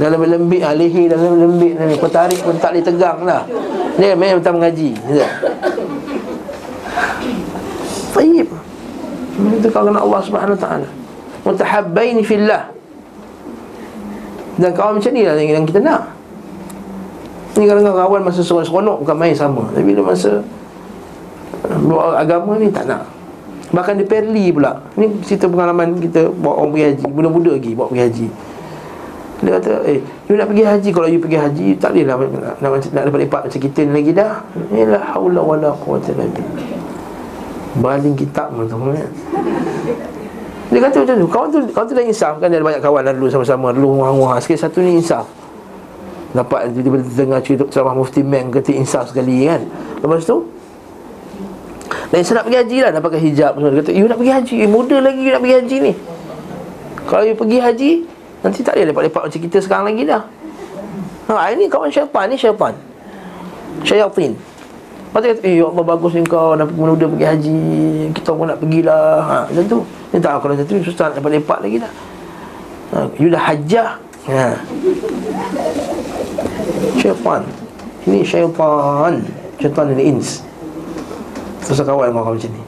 [0.00, 1.94] Dalam lembik ha, Leher dalam lembik ni.
[2.00, 3.44] Kau tarik pun tak boleh tegang lah.
[4.00, 4.96] Ni memang tak mengaji
[8.16, 8.48] Tayyib
[9.60, 10.20] Itu kawan Allah
[10.56, 10.88] ta'ala.
[11.44, 12.72] Mutahabbaini fillah.
[14.56, 16.16] Dan kawan macam ni lah yang kita nak.
[17.60, 19.68] Ni kadang-kadang kawan masa seronok bukan main sama.
[19.76, 20.40] Tapi bila masa
[21.84, 23.04] Luar agama ni tak nak.
[23.68, 24.80] Bahkan dia perli pula.
[24.96, 28.28] Ni cerita pengalaman kita Bawa orang pergi haji Muda-muda lagi bawa pergi haji
[29.40, 30.88] dia kata, eh, you nak pergi haji?
[30.92, 33.92] Kalau you pergi haji, tak boleh lah Nak, nak, nak dapat lipat macam kita ni
[33.96, 34.32] lagi dah.
[34.76, 36.12] Eh la hawla wa la quwata
[37.80, 39.10] Baling kitab tu kan?
[40.70, 42.52] Dia kata macam tu Kawan tu, kawan tu dah insaf kan?
[42.52, 45.24] Dia ada banyak kawan lah dulu sama-sama Dulu wah-wah Sekali satu ni insaf.
[46.34, 49.64] Dapat tiba-tiba dengar cerita ceramah Mufti Meng Kata insaf sekali kan?
[50.02, 50.50] Lepas tu
[52.10, 53.52] Dan saya nak pergi haji lah Nak pakai hijab.
[53.56, 54.54] Dia kata, you nak pergi haji?
[54.66, 55.92] Eh muda lagi you nak pergi haji ni.
[57.06, 57.90] Kalau you pergi haji
[58.40, 60.22] Nanti tak ada lepak-lepak macam kita sekarang lagi dah.
[61.30, 62.74] Ha, ini kawan syaitan ni syaitan
[63.86, 67.62] Syaitan Lepas tu kata, eh ya Allah bagus ni kau Nak muda pergi haji.
[68.14, 69.14] Kita pun nak pergilah.
[69.22, 69.78] Ha, Macam tu.
[70.10, 71.92] Ni tak kalau macam tu Susah nak lepak-lepak lagi dah.
[72.90, 73.88] Ha, You dah hajah
[74.26, 74.46] ha.
[76.98, 77.42] Syaitan
[78.10, 79.12] Ini syaitan
[79.60, 80.42] Syaitan ni ins.
[81.62, 82.62] Terus kawan kau macam ni.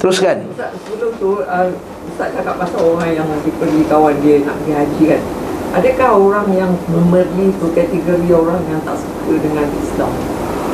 [0.00, 0.36] Teruskan.
[0.56, 1.68] Sebelum tu uh,
[2.08, 5.22] Ustaz cakap pasal orang yang pergi kawan dia nak pergi haji kan.
[5.70, 10.12] Adakah orang yang memerli tu kategori orang yang tak suka dengan Islam?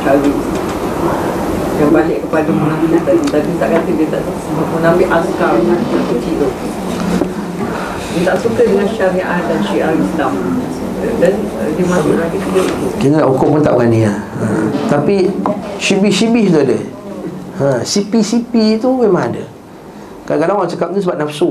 [0.06, 0.30] Cara
[1.76, 3.24] Yang balik kepada munafik tadi.
[3.28, 5.80] Tadi tak kata dia tak suka munafik askar yang
[6.14, 6.48] kecil tu.
[8.16, 10.32] Dia tak suka dengan syariat dan syiar Islam.
[11.20, 12.38] Dan uh, dia masuk lagi
[13.20, 14.14] hukum pun tak berani ha.
[14.16, 14.46] ha.
[14.88, 15.28] Tapi
[15.76, 16.78] Shibih-shibih tu ada.
[17.60, 17.66] Ha.
[17.84, 19.55] Sipi-sipi tu memang ada
[20.26, 21.50] Kadang-kadang orang cakap tu sebab nafsu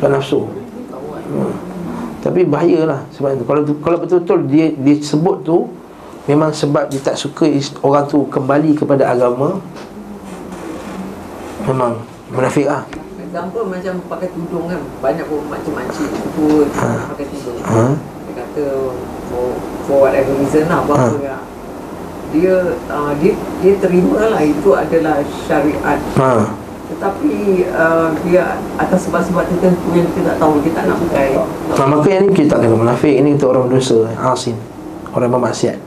[0.00, 1.52] Sebab nafsu hmm.
[2.24, 3.44] Tapi bahayalah sebab itu.
[3.46, 5.70] Kalau kalau betul-betul dia dia sebut tu
[6.26, 7.46] memang sebab dia tak suka
[7.86, 9.62] orang tu kembali kepada agama
[11.70, 12.02] memang
[12.34, 12.82] munafik ah.
[13.22, 17.10] Example macam pakai tudung kan Banyak pun macam-macam Pun ha.
[17.12, 17.92] pakai tudung ha.
[17.98, 18.64] Dia kata
[19.26, 19.44] For,
[19.84, 21.06] for whatever reason lah Apa ha.
[21.20, 21.42] lah
[22.34, 22.54] dia,
[22.90, 23.32] uh, dia
[23.62, 26.50] dia terima lah itu adalah syariat ha.
[26.86, 31.28] Tetapi uh, dia atas sebab-sebab tertentu yang kita tak tahu, kita tak nak pakai.
[31.74, 34.54] Nah, maka yang ni kita tak kena munafik, ini kita orang berdosa, asin.
[35.10, 35.86] Orang bermaksiat.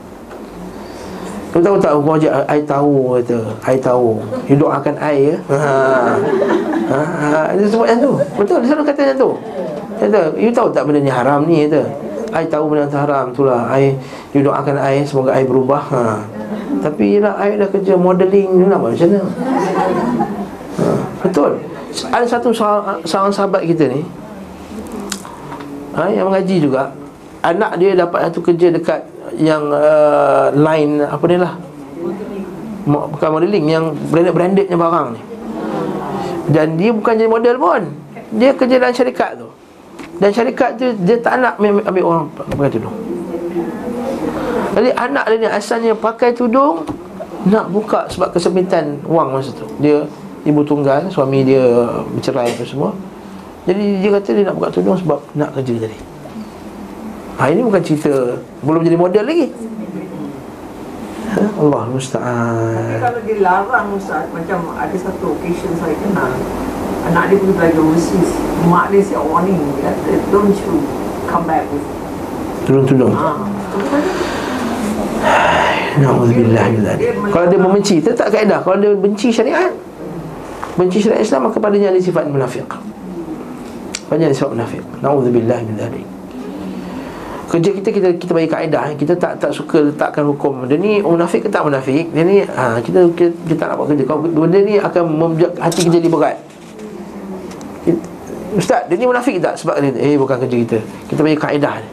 [1.50, 6.14] Kau tahu tak Kau ajak I tahu kata I tahu You doakan I ya ha.
[6.86, 7.00] Ha.
[7.02, 7.40] ha.
[7.58, 9.30] Dia sebut yang tu Betul dia selalu kata yang tu
[9.98, 11.82] Kata You tahu tak benda ni haram ni kata
[12.30, 13.98] I tahu benda tu haram Itulah I
[14.30, 16.22] You doakan I Semoga I berubah ha.
[16.86, 19.22] Tapi lah I dah kerja modeling ni Nak buat macam mana
[21.20, 21.60] Betul.
[22.08, 24.06] Ada satu seorang sahabat kita ni
[25.98, 26.82] ha, Yang mengaji juga
[27.40, 29.00] Anak dia dapat satu kerja dekat
[29.36, 31.52] Yang uh, line Apa ni lah.
[32.86, 35.22] Bukan modeling Yang branded-brandednya barang ni.
[36.50, 37.82] Dan dia bukan jadi model pun.
[38.34, 39.48] Dia kerja dalam syarikat tu.
[40.18, 42.96] Dan syarikat tu Dia tak nak ambil, ambil orang pakai tudung
[44.76, 46.84] Jadi anak dia ni asalnya pakai tudung
[47.48, 49.64] Nak buka sebab kesempitan wang masa tu.
[49.80, 50.04] Dia
[50.50, 51.62] ibu tunggal Suami dia
[52.10, 52.90] bercerai apa semua
[53.64, 55.98] Jadi dia kata dia nak buka tudung sebab nak kerja tadi
[57.40, 59.48] Ha, ini bukan cerita Belum jadi model lagi
[61.32, 66.36] ha, Allah Tapi musta'an kalau dia larang Ustaz Macam ada satu occasion saya kenal
[67.08, 68.30] Anak dia pergi belajar overseas
[68.68, 70.84] Mak dia siap warning Dia kata don't you
[71.24, 71.86] come back with
[72.68, 73.40] Turun tudung ha.
[76.00, 77.12] Na'udzubillah min dzalik.
[77.34, 78.62] Kalau dia membenci, itu tak kaedah.
[78.62, 79.74] Kalau dia benci syariat,
[80.80, 82.64] benci syariat Islam maka padanya ada sifat munafik.
[84.08, 84.80] Padanya ada sifat munafik.
[85.04, 86.06] Na'udzubillah min dzalik.
[87.52, 90.64] Kerja kita kita kita bagi kaedah kita tak tak suka letakkan hukum.
[90.64, 92.08] Dia ni munafik ke tak munafik?
[92.16, 94.04] Dia ni ha, kita, kita kita tak nak buat kerja.
[94.08, 96.36] Benda ni akan membuat hati kita jadi berat.
[98.56, 99.60] Ustaz, dia ni munafik tak?
[99.60, 100.78] Sebab dia, eh bukan kerja kita.
[101.12, 101.90] Kita bagi kaedah ni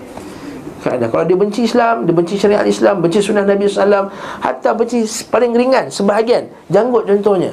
[0.88, 1.08] kaedah.
[1.12, 4.08] Kalau dia benci Islam, dia benci syariat Islam, benci sunnah Nabi SAW,
[4.40, 7.52] hatta benci paling ringan, sebahagian, janggut contohnya.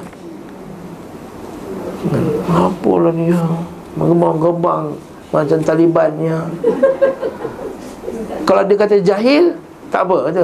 [2.55, 3.43] Apalah ni ya?
[3.99, 4.95] Mengebang-gebang
[5.35, 6.47] macam Talibannya.
[8.47, 9.59] Kalau dia kata jahil,
[9.91, 10.43] tak apa kata.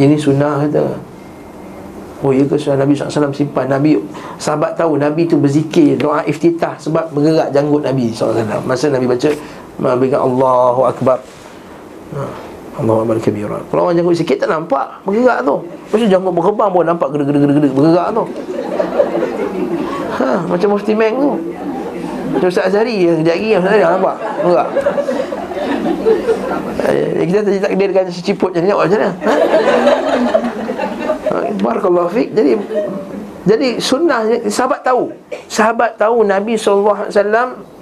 [0.00, 0.96] Ini sunnah kata.
[2.20, 3.96] Oh ya ke sunnah Nabi SAW simpan Nabi
[4.36, 9.32] Sahabat tahu Nabi tu berzikir Doa iftitah Sebab bergerak janggut Nabi SAW Masa Nabi baca
[9.96, 11.16] Berikan Allahu Akbar
[12.10, 12.26] Ha.
[12.80, 13.58] Allah Akbar kabira.
[13.70, 15.62] Kalau orang janggut sikit tak nampak bergerak tu.
[15.94, 18.24] Mesti janggut berkembang pun nampak gede-gede bergerak tu.
[20.46, 21.32] Macam Mufti Meng tu.
[22.30, 24.68] Macam Ustaz Azhari yang kejap lagi Ustaz Azhari nampak bergerak.
[26.90, 29.10] Eh, kita tak takdirkan seciput macam ni macam mana?
[29.10, 29.34] Ha?
[31.60, 32.30] Barakallahu fiik.
[32.34, 32.52] Jadi
[33.48, 35.10] jadi sunnah sahabat tahu.
[35.50, 37.08] Sahabat tahu Nabi SAW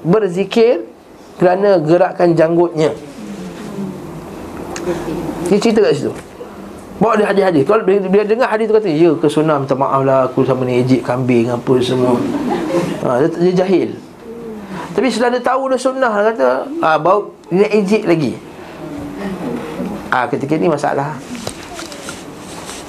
[0.07, 0.87] berzikir
[1.37, 2.95] kerana gerakan janggutnya.
[5.49, 6.28] Dia cerita kat situ
[6.99, 7.63] Bawa dia hadis-hadis.
[7.63, 10.67] Kalau dia, dia dengar hadis tu kata Ya ke sunnah minta maaf lah Aku sama
[10.67, 12.19] ni ejik kambing apa semua.
[13.07, 13.95] Ha, dia, dia jahil.
[14.99, 16.49] Tapi setelah dia tahu dia sunnah dia Kata
[16.83, 18.35] ah, Bawa dia ejik lagi.
[20.11, 21.15] Ah, Ketika ni masalah.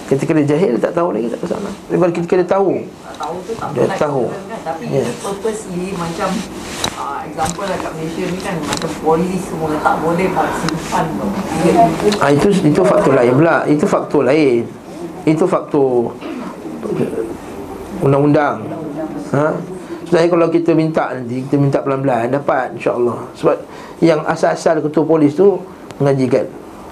[0.10, 2.82] Ketika dia jahil dia tak tahu lagi tak masalah Tapi ketika dia tahu
[3.20, 4.24] tahu tu tak Dia nak tahu.
[4.26, 4.60] kan.
[4.66, 5.04] Tapi Ya.
[5.04, 5.12] yeah.
[5.20, 6.30] purposely macam
[6.96, 11.28] uh, example lah kat Malaysia ni kan macam polis semua tak boleh pak simpan tu.
[11.62, 13.56] Dia- Ah itu itu faktor lain pula.
[13.66, 14.64] Itu faktor lain.
[15.24, 16.16] Itu faktor
[18.00, 18.64] undang-undang.
[19.32, 19.54] Ha?
[20.02, 23.20] Sebenarnya kalau kita minta nanti kita minta pelan-pelan dapat insya-Allah.
[23.36, 23.56] Sebab
[24.00, 25.60] yang asal-asal ketua polis tu
[26.00, 26.46] mengaji kat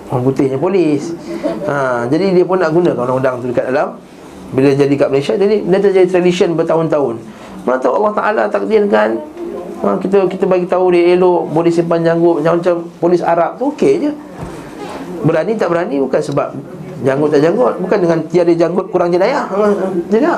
[0.08, 1.16] orang putihnya polis.
[1.66, 3.98] Ha, jadi dia pun nak gunakan undang-undang tu dekat dalam
[4.56, 7.16] bila jadi kat Malaysia jadi dia terjadi tradition bertahun-tahun.
[7.68, 9.20] Mana tahu Allah Taala takdirkan
[9.84, 14.08] ha, kita kita bagi tahu dia elok boleh simpan janggut macam-macam polis Arab tu okey
[14.08, 14.12] je.
[15.26, 16.54] Berani tak berani bukan sebab
[17.02, 19.66] janggut tak janggut Bukan dengan tiada janggut kurang jenayah Ha,
[20.14, 20.38] Tidak ada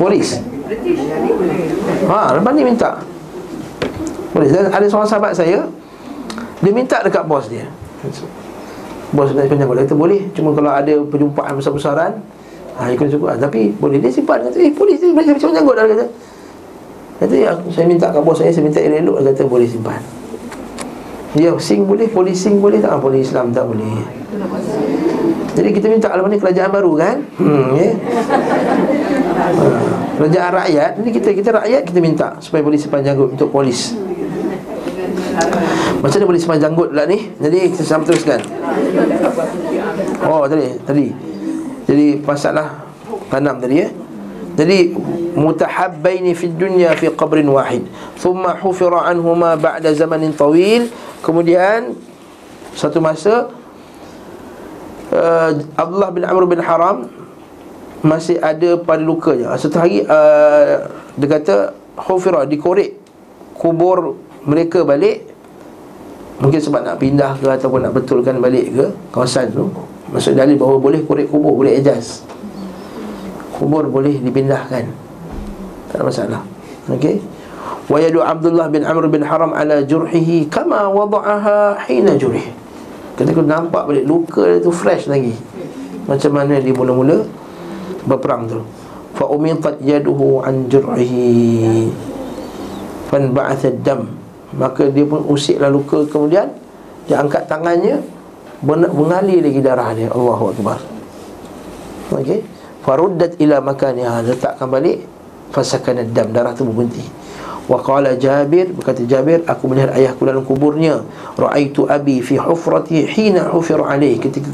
[0.00, 0.40] Polis.
[2.08, 2.90] Ha, lepas ni minta
[4.32, 5.68] Polis Dan ada seorang sahabat saya
[6.64, 7.68] Dia minta dekat bos dia
[9.10, 10.20] Bos dia janggut Dia kata boleh?
[10.34, 12.14] Cuma kalau ada perjumpaan besar-besaran
[12.80, 13.36] Ha, ikut cukup.
[13.36, 14.40] Tapi boleh dia simpan.
[14.40, 16.06] Kata eh polis dia macam macam janggut Dia kata.
[17.20, 20.00] Kata ya, saya minta kat bos saya Saya minta elok Dia kata boleh simpan.
[21.36, 22.90] Ya, sing boleh, polis sing boleh tak?
[22.90, 24.02] Ah, Polis Islam tak boleh.
[25.54, 27.16] Jadi kita minta Lepas ni kerajaan baru kan?
[27.38, 27.90] Hmm, ya.
[29.36, 29.44] Ha,
[30.18, 30.90] Kerajaan rakyat.
[30.98, 33.92] Jadi kita kita rakyat kita minta Supaya boleh simpan janggut untuk polis
[36.00, 37.30] Macam mana boleh simpan janggut pula ni?
[37.38, 38.40] Jadi kita sama teruskan.
[40.24, 41.06] Oh tadi Tadi.
[41.86, 42.90] Jadi masalah
[43.30, 43.88] Tanam tadi ya.
[44.58, 44.92] Jadi
[45.38, 47.86] mutahabbaini fid dunya fi qabrin wahid.
[48.18, 50.90] Thumma hufira anhuma ba'da zamanin tawil.
[51.22, 51.94] Kemudian
[52.74, 53.54] satu masa
[55.14, 57.06] uh, Abdullah bin Amr bin Haram
[58.02, 59.54] masih ada pada lukanya.
[59.54, 61.56] Satu hari uh, dia kata
[62.10, 62.98] hufira dikorek
[63.54, 65.28] kubur mereka balik
[66.40, 69.68] mungkin sebab nak pindah ke ataupun nak betulkan balik ke kawasan tu
[70.08, 72.24] maksud dalil bahawa boleh korek kubur boleh ejaz
[73.60, 74.88] kubur boleh dipindahkan.
[75.92, 76.40] Tak ada masalah.
[76.88, 77.20] Okey.
[77.92, 82.48] Wa yadu Abdullah bin Amr bin Haram ala jurhihi kama wada'aha hina jurih.
[83.20, 85.36] Ketika nampak balik luka dia tu fresh lagi.
[86.08, 87.28] Macam mana dia mula-mula
[88.08, 88.64] berperang tu.
[89.12, 91.92] Fa umitat yaduhu an jurhihi.
[93.12, 94.08] Fan ba'atha dam
[94.54, 96.50] maka dia pun usiklah luka kemudian
[97.06, 98.02] dia angkat tangannya
[98.66, 100.08] mengalir lagi darah dia.
[100.12, 100.78] Allahu akbar.
[102.12, 102.44] Okey.
[102.80, 105.04] Faruddat ila makaniha letakkan balik
[105.52, 107.02] fasakana dam darah tu berhenti.
[107.70, 111.06] Wa qala jabir berkata jabir aku melihat ayahku dalam kuburnya.
[111.38, 114.18] Raaitu abi fi hufrati hina hufir alaih.
[114.18, 114.50] Ketika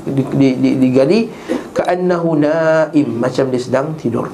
[0.52, 1.32] digali
[1.72, 3.08] ka'annahu naim.
[3.16, 4.28] Macam dia sedang tidur.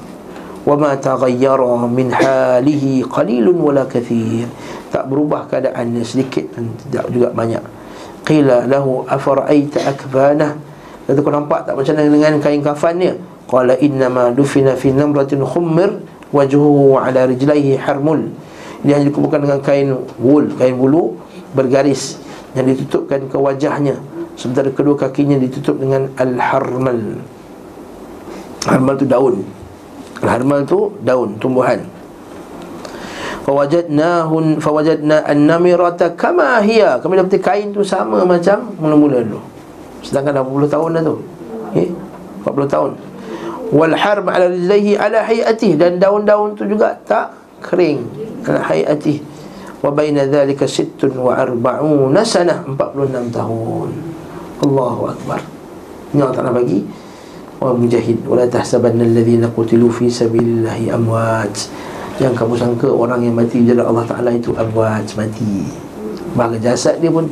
[0.67, 4.47] Wa ma taghayyara min halihi qalilun wala kathir
[4.93, 7.63] tak berubah keadaannya sedikit dan tidak juga banyak.
[8.21, 10.53] Qila lahu afara'aita akbanah
[11.09, 13.17] kata kau nampak tak macam dengan kain kafannya?
[13.49, 15.97] Qala inna ma dufina fi namratin khummir
[16.29, 18.29] wajhuhu ala rijlaihi harmul.
[18.85, 21.17] Dia hanya dikuburkan dengan kain wool kain bulu
[21.57, 22.21] bergaris
[22.53, 23.97] yang ditutupkan ke wajahnya.
[24.37, 27.17] Sementara kedua kakinya ditutup dengan al-harmal.
[28.69, 29.41] Harmal tu daun.
[30.21, 31.92] Al-harmal tu daun tumbuhan
[33.43, 36.99] fawajadnahun fawajadna an-namirata kama hiya.
[37.03, 39.39] Kami dapat kain tu sama macam mula-mula dulu.
[40.03, 41.15] Sedangkan dah 40 tahun dah tu.
[41.71, 41.87] Okay?
[42.43, 42.91] 40 tahun.
[43.73, 48.03] Wal harb ala rijlaihi ala hayatihi dan daun-daun tu juga tak kering.
[48.47, 49.19] Ala hayati
[49.83, 52.63] wa baina dhalika sittun wa arba'una sanah.
[52.67, 53.89] 46 tahun.
[54.63, 55.39] Allahu akbar.
[56.15, 56.79] Ini Allah Ta'ala bagi.
[57.59, 58.23] Orang mujahid.
[58.23, 61.67] Wala tahsabanna alladhina qutilu fi sabilillahi amwat
[62.21, 65.65] yang kamu sangka orang yang mati jalan Allah Ta'ala itu amwat mati.
[66.33, 67.25] Bahkan jasad dia pun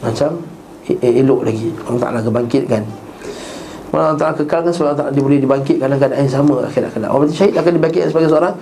[0.00, 0.40] macam
[0.88, 1.68] elok lagi.
[1.88, 2.84] Allah Ta'ala kebangkitkan
[3.94, 7.10] Allah Ta'ala kekalkan sebab Allah Ta'ala dia boleh dibangkitkan dalam keadaan yang sama akhirat kelak
[7.14, 8.54] orang mati syahid akan dibangkitkan sebagai seorang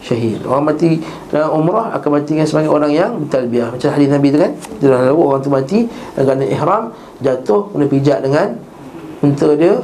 [0.00, 0.38] syahid.
[0.48, 0.88] Orang mati
[1.30, 4.52] dalam umrah akan matikan sebagai orang yang bertalbiah Macam hadis Nabi tu kan?
[4.80, 5.78] Dalam lalu orang tu mati
[6.16, 6.82] dengan ihram
[7.20, 8.48] Jatuh kena pijak dengan
[9.20, 9.76] unta dia.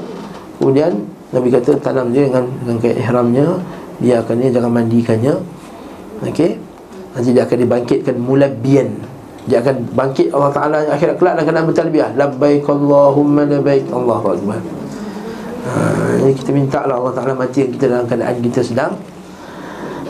[0.56, 0.92] Kemudian
[1.36, 3.46] Nabi kata tanam dia dengan, dengan ihramnya
[4.00, 5.34] Biarkan dia jangan mandikannya.
[6.24, 6.56] Okey
[7.12, 8.88] Nanti dia akan dibangkitkan mulabian
[9.44, 13.84] Dia akan bangkit Allah Ta'ala akhirat kelak dan kena bertalbiah Labbaik Allahumma labbaik.
[13.92, 14.60] Allahu Akbar.
[15.66, 15.72] Ha,
[16.24, 18.96] Jadi kita minta lah Allah Ta'ala mati kita dalam keadaan kita sedang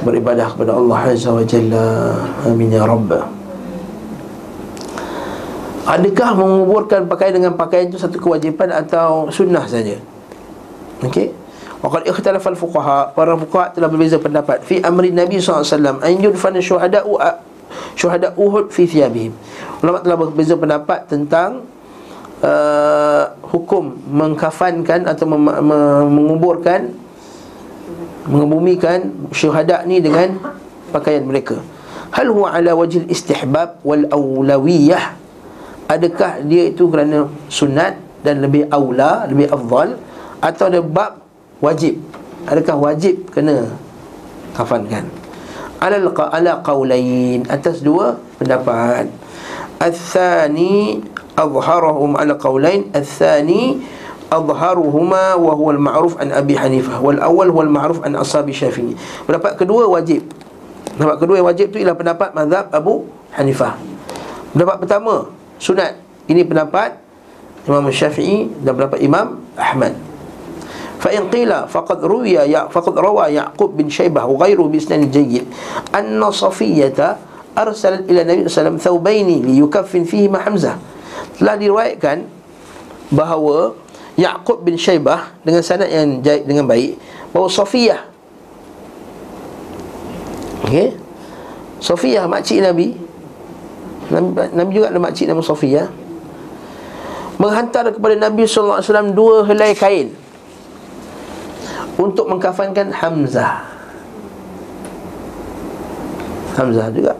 [0.04, 2.14] beribadah kepada Allah Azza wa Jalla.
[2.46, 3.10] Amin ya rabb.
[5.86, 9.96] Adakah menguburkan pakaian dengan pakaian itu satu kewajipan atau sunnah saja?
[11.00, 11.45] Okey
[11.86, 14.66] Waqad ikhtalafa al-fuqaha Para fuqaha telah berbeza pendapat.
[14.66, 17.14] Fi amri Nabi SAW An yudfana syuhada'u
[17.94, 19.30] Syuhada' Uhud fi thiyabihim.
[19.86, 21.62] Ulama telah berbeza pendapat tentang
[22.42, 23.24] uh,
[23.54, 27.06] Hukum Mengkafankan Atau mem- mem- menguburkan
[28.26, 30.34] mengebumikan syuhada ni dengan
[30.90, 31.62] pakaian mereka.
[32.10, 35.14] Hal huwa ala wajil istihbab wal awlawiyah?
[35.86, 37.94] Adakah dia itu kerana sunat
[38.26, 39.94] dan lebih aula lebih afdal?
[40.42, 41.22] Atau ada bab
[41.60, 41.98] wajib.
[42.46, 43.74] Adakah wajib kena
[44.54, 45.10] kafankan
[45.82, 47.44] alal ala qawlain.
[47.46, 49.10] Atas dua pendapat.
[49.76, 51.04] Al-thani
[51.36, 52.88] Azharahum ala qawlain.
[52.92, 53.62] Al-thani قولين الثاني
[54.26, 55.38] أظهرهما
[56.18, 56.98] an Abi Hanifah.
[56.98, 58.98] أبي awal والأول al-ma'ruf an أصحاب syafi'i.
[59.28, 60.26] pendapat kedua wajib.
[60.96, 63.76] Pendapat kedua yang wajib tu ialah pendapat mazhab Abu Hanifah
[64.56, 65.28] pendapat pertama
[65.60, 66.00] sunat.
[66.26, 66.96] Ini pendapat
[67.68, 69.92] Imam Syafi'i dan pendapat Imam Ahmad.
[70.96, 75.06] Fa in qila faqad ruwiya ya faqad rawa Yaqub bin Shaybah wa ghayruhu bi isnad
[75.12, 75.44] jayyid
[75.92, 77.20] anna Safiyyah
[77.56, 80.76] arsalat ila Nabi sallallahu alaihi wasallam thawbaini liyukaffin fihi ma Hamzah.
[81.36, 82.24] Telah diriwayatkan
[83.12, 83.76] bahawa
[84.16, 86.96] Yaqub bin Syaibah dengan sanad yang jahit dengan baik
[87.36, 88.00] bahawa Safiyah
[90.66, 90.96] Okey.
[91.78, 92.96] Safiyah makcik Nabi
[94.08, 95.86] Nabi, Nabi juga ada makcik nama Safiyah
[97.36, 100.16] menghantar kepada Nabi wasallam dua helai kain
[101.96, 103.64] untuk mengkafankan Hamzah.
[106.56, 107.12] Hamzah juga.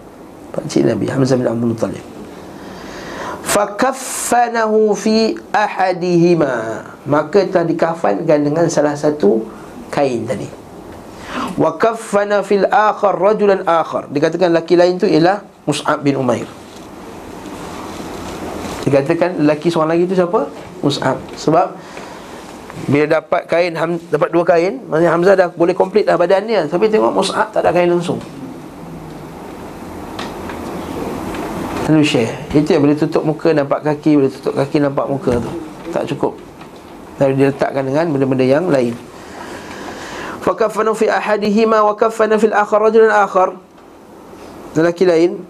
[0.52, 2.04] Pakcik Nabi Hamzah bin Abdul Muttalib.
[3.44, 6.84] Fakaffanahu fi ahadihima.
[7.08, 9.44] Maka telah dikafankan dengan salah satu
[9.88, 10.48] kain tadi.
[11.56, 14.12] Wa kaffana fil akhar rajulan akhar.
[14.12, 16.44] Dikatakan laki lain tu ialah Mus'ab bin Umair.
[18.84, 20.52] Dikatakan laki seorang lagi tu siapa?
[20.84, 21.16] Mus'ab.
[21.34, 21.76] Sebab
[22.84, 23.72] bila dapat kain
[24.12, 27.72] dapat dua kain maksudnya Hamzah dah boleh komplit dah badannya tapi tengok Mus'ab tak ada
[27.72, 28.20] kain langsung.
[31.86, 35.50] Lalu share Itu yang boleh tutup muka nampak kaki Boleh tutup kaki nampak muka tu.
[35.94, 36.34] Tak cukup.
[37.22, 38.92] Lalu dia letakkan dengan benda-benda yang lain.
[40.42, 43.54] Fakafanu fi ahadihima Wa kafana fil akhar rajulan akhar.
[44.74, 45.46] Lelaki lain.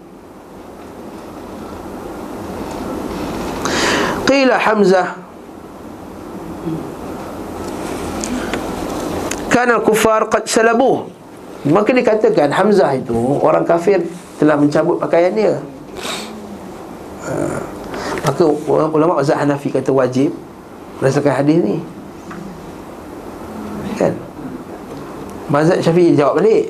[4.29, 5.26] Qila Hamzah
[9.57, 11.09] Kana al-kufar qad salabuh.
[11.65, 14.05] Maka dikatakan Hamzah itu Orang kafir
[14.37, 15.57] telah mencabut pakaian dia.
[17.25, 17.33] Ha.
[18.21, 18.45] Maka
[18.93, 20.29] ulama mazhab Hanafi kata wajib
[21.01, 21.81] Berdasarkan hadis ni.
[23.97, 24.13] Kan?
[25.49, 26.69] Mazhab Syafi'i jawab balik.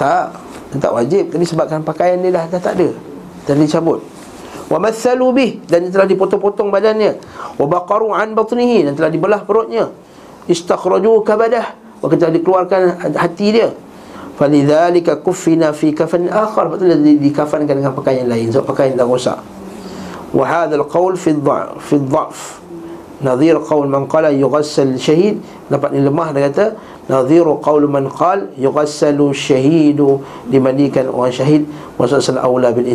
[0.00, 0.32] Tak
[0.80, 1.28] Tak wajib.
[1.28, 2.88] Tapi sebabkan pakaian dia dah, dah tak ada.
[3.44, 4.00] Dan dicabut
[4.72, 5.50] Wa mathalu bih.
[5.68, 7.20] Dan telah dipotong-potong badannya.
[7.60, 8.88] Wa baqaru an batnihi.
[8.88, 9.92] Dan telah dibelah perutnya.
[10.48, 12.80] Istakhraju kabadah Maka telah dikeluarkan
[13.14, 13.70] hati dia.
[14.34, 16.66] Falidhalika kuffina fi kafan akhar.
[16.66, 18.46] Sebab itulah dikafankan dengan pakaian yang lain.
[18.50, 19.38] Sebab pakaian dah rosak.
[20.34, 22.62] Wahadhal qawl fi dha'f
[23.22, 25.38] Nadhir qawl man qala yughassal syahid
[25.70, 26.74] Dapat ni lemah dia kata
[27.06, 30.18] Nadhir qawl man qal yugassalu syahidu
[30.50, 31.62] Dimandikan orang syahid
[32.00, 32.88] Masa asal awla bin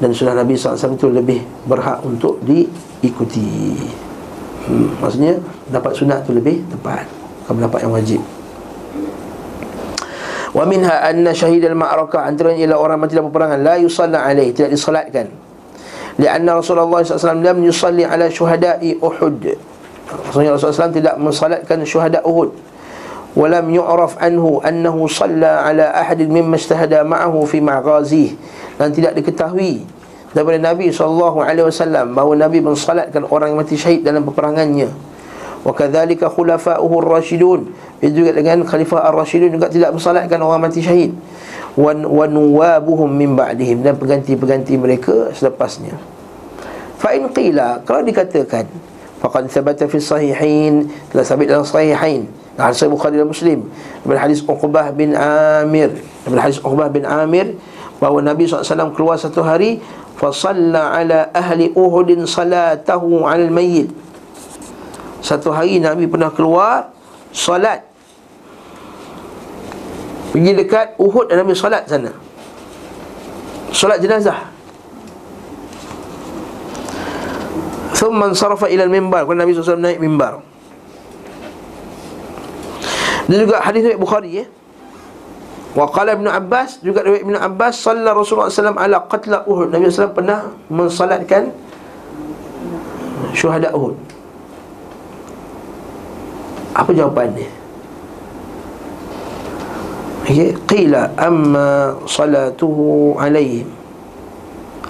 [0.00, 3.76] Dan sunnah Nabi SAW itu lebih berhak untuk diikuti.
[4.64, 4.88] Hmm.
[5.02, 5.36] Maksudnya
[5.68, 7.21] dapat sunnah itu lebih tepat
[7.58, 8.20] dapat yang wajib.
[10.52, 14.76] Wa minha anna syahid al-ma'rakah antara ialah orang mati dalam peperangan la yusalla alaih tidak
[14.76, 15.32] disolatkan.
[16.20, 19.48] Lianna Rasulullah SAW lam yusalli ala syuhada'i Uhud.
[20.28, 22.52] Rasulullah SAW tidak mensalatkan syuhada Uhud.
[23.32, 28.36] Walam yu'raf anhu annahu salla ala ahadin mimma istahada ma'ahu fi ma'ghazih
[28.76, 29.88] Dan tidak diketahui
[30.36, 31.40] daripada Nabi SAW
[32.12, 35.11] Bahawa Nabi mensalatkan orang yang mati syahid dalam peperangannya
[35.62, 37.70] Wa kadzalika khulafa'uhu ar-rasyidun
[38.02, 41.14] juga dengan khalifah ar-rasyidun juga tidak mensalatkan orang mati syahid.
[41.78, 41.94] Wa
[42.26, 45.94] nuwabuhum min ba'dihim dan pengganti-pengganti mereka selepasnya.
[46.98, 48.66] Fa in qila kalau dikatakan
[49.22, 52.26] faqad thabata fi sahihain telah sabit dalam sahihain.
[52.52, 53.64] Dalam sahih bukhari dan muslim.
[54.04, 55.94] Dalam hadis uqbah bin amir.
[56.26, 57.56] Dalam hadis uqbah bin amir
[58.02, 59.78] bahawa nabi SAW keluar satu hari
[60.18, 63.94] fa salla ala ahli uhud salatahu al mayyit
[65.22, 66.90] satu hari nabi pernah keluar
[67.30, 67.92] salat
[70.32, 72.08] Pergi dekat Uhud dan Nabi solat sana.
[73.68, 74.48] Solat jenazah.
[77.92, 80.40] Thumman sarafa ilal mimbar Kalau Nabi SAW naik mimbar
[83.30, 84.44] Dan juga hadis Nabi Bukhari ya.
[85.76, 89.70] Wa qala Ibn Abbas Juga dari Ibn Abbas Salla Rasulullah SAW ala qatla Uhud.
[89.70, 91.52] Nabi SAW pernah mensalatkan
[93.36, 93.94] Syuhada Uhud
[96.72, 97.62] Apa jawapannya?
[100.32, 100.56] okay.
[100.64, 103.68] Qila amma salatuhu alaihim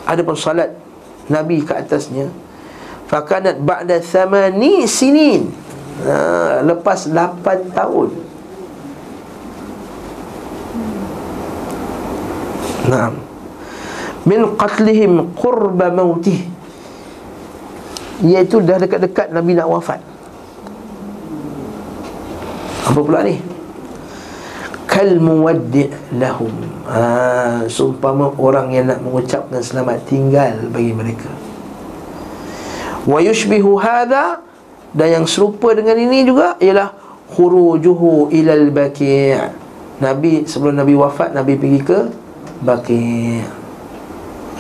[0.07, 0.71] Adapun salat
[1.27, 2.31] Nabi ke atasnya
[3.07, 5.53] Fakanat ba'da thamani sinin.
[6.01, 8.09] Ha, Lepas 8 tahun.
[12.89, 13.21] Naam.
[14.25, 16.41] Min qatlihim qurba mautih
[18.25, 20.01] Iaitu dah dekat-dekat Nabi nak wafat
[22.83, 23.39] Apa pula ni?
[24.93, 25.89] kal muwaddi'
[26.21, 26.53] lahum.
[26.85, 31.33] Ha, Sumpama orang yang nak mengucapkan selamat tinggal bagi mereka.
[33.03, 34.39] Wa yushbihu hadha
[34.95, 36.95] Dan yang serupa dengan ini juga Ialah
[37.35, 39.35] Khurujuhu ilal baki'
[39.99, 41.99] Nabi sebelum Nabi wafat Nabi pergi ke
[42.63, 43.43] Baki'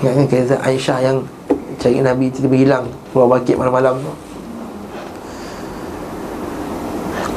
[0.03, 1.19] Ingat kan kisah Aisyah yang
[1.79, 4.13] Cari Nabi tiba-tiba hilang Keluar baki' malam-malam tu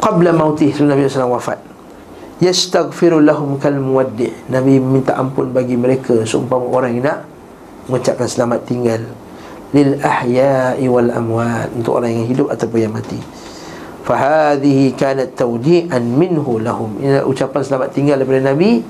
[0.05, 1.57] Qabla mautih sebelum Nabi SAW wafat.
[2.37, 4.29] Yastaghfiru lahum kal muwaddi.
[4.53, 7.19] Nabi minta ampun bagi mereka seumpama orang yang nak
[7.89, 9.01] mengucapkan selamat tinggal.
[9.73, 13.17] Lil ahya'i wal amwat untuk orang yang hidup ataupun yang mati.
[14.05, 17.01] Fa hadhihi kanat tawdi'an minhu lahum.
[17.01, 18.85] Ini ucapan selamat tinggal daripada nabi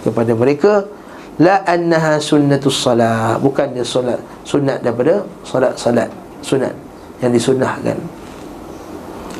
[0.00, 0.88] kepada mereka.
[1.36, 3.36] La annaha sunnatus salat.
[3.44, 4.16] Bukan dia solat
[4.48, 6.08] sunat daripada solat salat
[6.40, 6.72] sunat
[7.20, 8.19] yang disunnahkan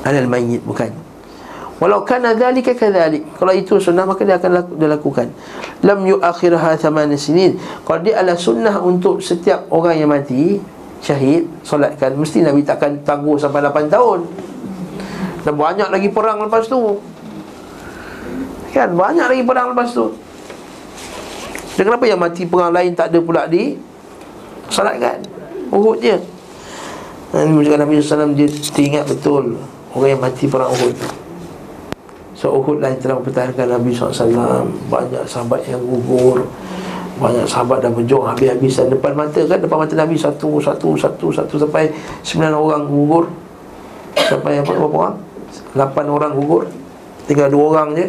[0.05, 0.93] alal mayyit bukan.
[1.81, 5.33] Walau kana dhalika kadhalik Kalau itu sunnah maka dia akan laku, dia lakukan
[5.81, 7.57] Lam yuakhirha thamani sinin.
[7.89, 10.61] Kalau dia adalah sunnah untuk setiap orang yang mati
[11.01, 14.29] Syahid, solatkan Mesti Nabi takkan tangguh sampai 8 tahun.
[15.41, 17.01] Dan banyak lagi perang lepas tu.
[18.77, 20.13] Kan, banyak lagi perang lepas tu.
[21.81, 23.73] Dan kenapa yang mati perang lain tak ada pula di
[24.69, 25.25] Solatkan?
[25.73, 26.05] Uhud
[27.31, 29.55] menunjukkan Nabi SAW dia teringat betul
[29.91, 30.95] Orang yang mati perang Uhud
[32.39, 36.47] So Uhud lah yang telah mempertahankan Nabi SAW Banyak sahabat yang gugur
[37.19, 41.55] Banyak sahabat dah berjuang habis-habisan Depan mata kan, depan mata Nabi Satu, satu, satu, satu
[41.59, 41.91] Sampai
[42.23, 43.27] sembilan orang gugur
[44.15, 45.17] Sampai apa, berapa orang?
[45.75, 46.65] Lapan orang gugur
[47.27, 48.07] Tinggal dua orang je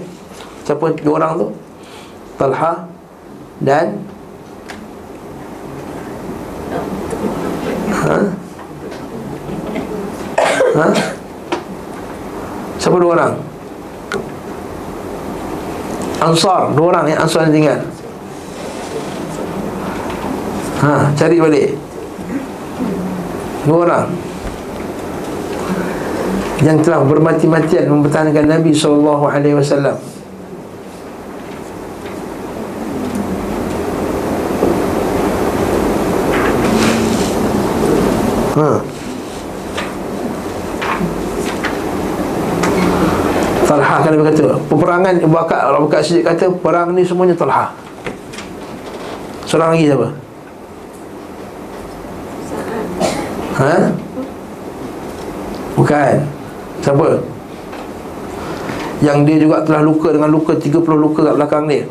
[0.69, 1.47] Siapa tiga orang tu?
[2.37, 2.85] Talha
[3.57, 4.13] Dan
[8.01, 8.17] Ha?
[10.73, 11.20] Ha?
[12.81, 13.33] Siapa dua orang?
[16.17, 17.79] Ansar Dua orang yang Ansar yang tinggal
[20.81, 21.77] Ha, cari balik
[23.69, 24.09] Dua orang
[26.65, 29.29] Yang telah bermati-matian Mempertahankan Nabi SAW
[38.51, 38.81] Ha.
[43.71, 47.71] Talha kan dia kata Peperangan Abu Bakar Abu Bakar Siddiq kata Perang ni semuanya Talha
[49.47, 50.07] Seorang lagi siapa?
[53.59, 53.75] Ha?
[55.75, 56.15] Bukan
[56.81, 57.07] Siapa?
[59.01, 61.83] Yang dia juga telah luka dengan luka 30 luka kat belakang dia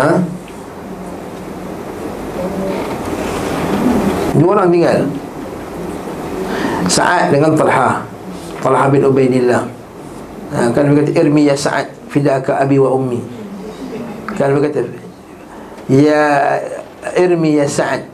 [0.00, 0.12] Ha?
[4.38, 4.98] Dua orang tinggal
[6.88, 8.09] Sa'ad dengan Talha
[8.60, 9.64] Talha bin Ubaidillah.
[10.52, 13.20] Ha, Kan dia kata Irmi ya Sa'ad Fidaka abi wa ummi.
[14.36, 14.80] Kan dia kata
[15.88, 16.22] Ya
[17.16, 18.04] Irmi ya Sa'ad.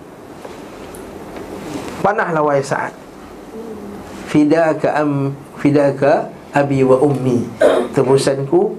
[2.01, 2.95] Panahlah wahai Sa'ad.
[4.31, 7.43] Fidaka am Fidaka abi wa ummi.
[7.97, 8.79] Tebusanku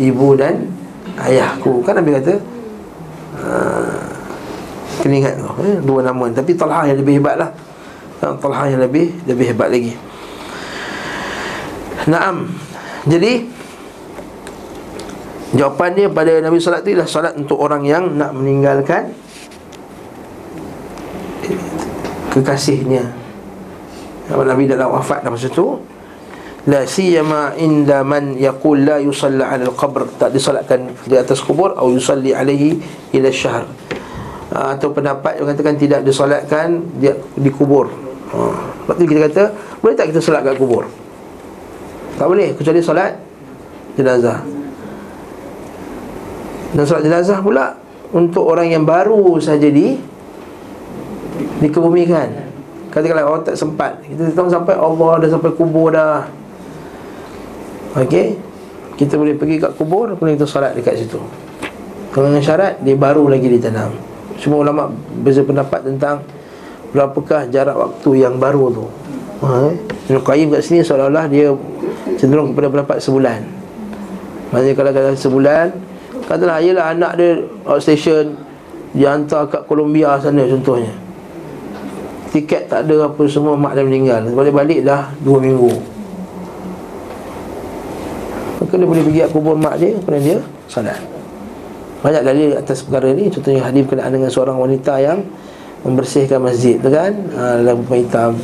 [0.00, 0.72] Ibu dan
[1.20, 1.84] ayahku.
[1.84, 2.34] Kan Nabi kata
[3.36, 4.00] uh,
[5.02, 5.76] Kena ingat eh?
[5.82, 7.50] Dua nama Tapi Talha yang lebih hebat lah
[8.22, 9.92] Talha yang lebih Lebih hebat lagi
[12.06, 12.50] Naam.
[13.06, 13.62] Jadi
[15.52, 19.12] Jawapan dia pada Nabi Salat tu ialah Salat untuk orang yang nak meninggalkan
[22.32, 23.12] Kekasihnya.
[24.32, 25.76] Nabi dah wafat dah masa tu?
[26.64, 31.92] La siyama inda man yaqul la yusalla ala al-qabr Tak disalatkan di atas kubur Atau
[31.92, 32.80] yusalli alaihi
[33.12, 33.68] ila syahr.
[34.54, 37.92] Ha, Atau pendapat yang katakan tidak disalatkan dia dikubur
[38.32, 38.38] ha.
[38.86, 39.42] Sebab tu kita kata
[39.84, 40.88] Boleh tak kita salat kat kubur?
[42.16, 43.12] Tak boleh Kecuali salat
[43.96, 44.40] jenazah.
[46.72, 47.76] Dan salat jenazah pula
[48.12, 49.96] Untuk orang yang baru saja di
[51.62, 52.28] Dikebumikan.
[52.92, 54.02] Katakanlah orang tak sempat.
[54.04, 56.26] Kita tahu sampai Allah dah sampai kubur dah.
[57.96, 58.36] Okey?
[58.98, 61.20] Kita boleh pergi kat kubur Kemudian kita salat dekat situ.
[62.12, 63.96] Kalau dengan syarat Dia baru lagi ditanam.
[64.36, 64.92] Semua ulama
[65.24, 66.20] Beza pendapat tentang
[66.92, 68.84] Berapakah jarak waktu yang baru tu.
[69.42, 69.74] Ha, eh?
[70.12, 71.50] Ibn Qayyim kat sini Seolah-olah dia
[72.18, 73.40] Cenderung kepada pendapat sebulan.
[74.52, 75.66] Maksudnya kalau kata sebulan
[76.28, 78.36] Katalah Yelah anak dia Outstation
[78.92, 80.92] Dia hantar kat Colombia sana contohnya.
[82.32, 84.28] Tiket tak ada apa semua Mak dia meninggal.
[84.28, 85.72] Balik-balik dah Dua minggu.
[88.60, 90.38] Maka dia boleh pergi ke kubur mak dia Kemudian dia
[90.70, 91.00] salat
[92.02, 93.30] Banyak dalil atas perkara ni.
[93.30, 95.24] Contohnya hadis berkenaan dengan seorang wanita yang
[95.82, 97.10] Membersihkan masjid tu kan?
[97.34, 98.38] Ha, Dalam hitam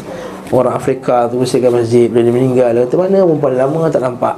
[0.49, 4.37] Orang Afrika tu bersihkan masjid Bila dia meninggal Dia kata mana perempuan lama tak nampak?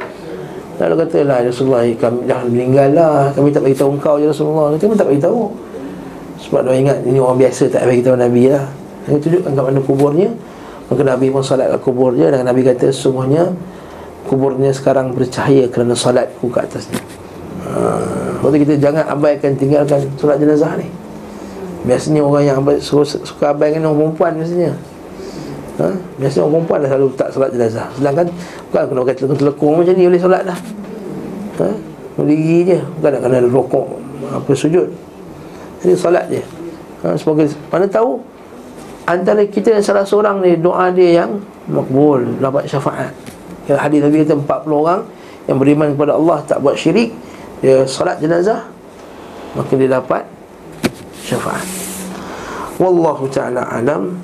[0.80, 3.28] Lalu kata lah Rasulullah kami dah meninggal lah.
[3.36, 4.72] Kami tak beritahu engkau je Rasulullah.
[4.72, 5.52] Kata kami tak beritahu.
[6.40, 8.64] Sebab dia ingat ini orang biasa tak beritahu Nabi lah.
[9.04, 10.28] Dia tunjukkan kat mana kuburnya.
[10.88, 13.52] Maka Nabi pun salat kat kubur dia Dan Nabi kata semuanya
[14.26, 16.98] kuburnya sekarang bercahaya kerana salatku ke atasnya.
[18.40, 20.88] Ha, kita jangan abaikan tinggalkan solat jenazah ni.
[21.84, 24.72] Biasanya orang yang suka abaikan orang perempuan biasanya.
[25.80, 25.88] Ha?
[26.20, 27.86] Biasanya orang perempuan dah selalu tak solat jenazah.
[27.96, 28.26] Sedangkan
[28.68, 30.58] bukan kena pakai telekung macam ni boleh solat dah.
[31.64, 31.68] Ha?
[32.20, 33.86] Berdiri je, bukan nak kena rokok
[34.28, 34.88] apa sujud.
[35.80, 36.42] Jadi solat je.
[37.00, 38.20] Ha, semoga mana tahu
[39.08, 43.08] antara kita dan salah seorang ni doa dia yang makbul dapat syafaat.
[43.70, 44.34] Yang hadis Nabi kata
[44.66, 45.00] 40 orang
[45.46, 47.14] Yang beriman kepada Allah Tak buat syirik
[47.62, 48.66] Dia salat jenazah
[49.54, 50.26] Maka dia dapat
[51.22, 51.62] Syafaat
[52.82, 54.18] Wallahu ta'ala alam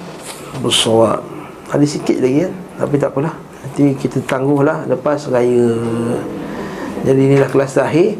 [0.58, 1.35] Bersawab
[1.66, 2.50] Ada sikit lagi ya?
[2.78, 3.34] Tapi tak apalah.
[3.66, 5.74] Nanti kita tangguhlah Lepas raya.
[7.02, 8.18] Jadi inilah kelas terakhir.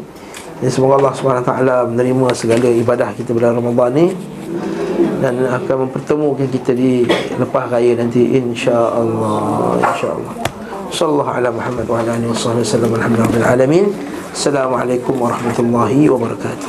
[0.57, 1.51] Dan semoga Allah SWT
[1.93, 4.07] menerima segala ibadah kita pada Ramadan ni.
[5.17, 7.05] Dan akan mempertemukan kita di
[7.37, 9.81] lepas raya nanti InsyaAllah.
[9.81, 10.33] InsyaAllah.
[10.87, 13.85] Sallallahu ala Muhammad wa ala alihi wa sahbihi wasallam alhamdulillahi alamin.
[14.33, 16.65] Assalamualaikum warahmatullahi wabarakatuh.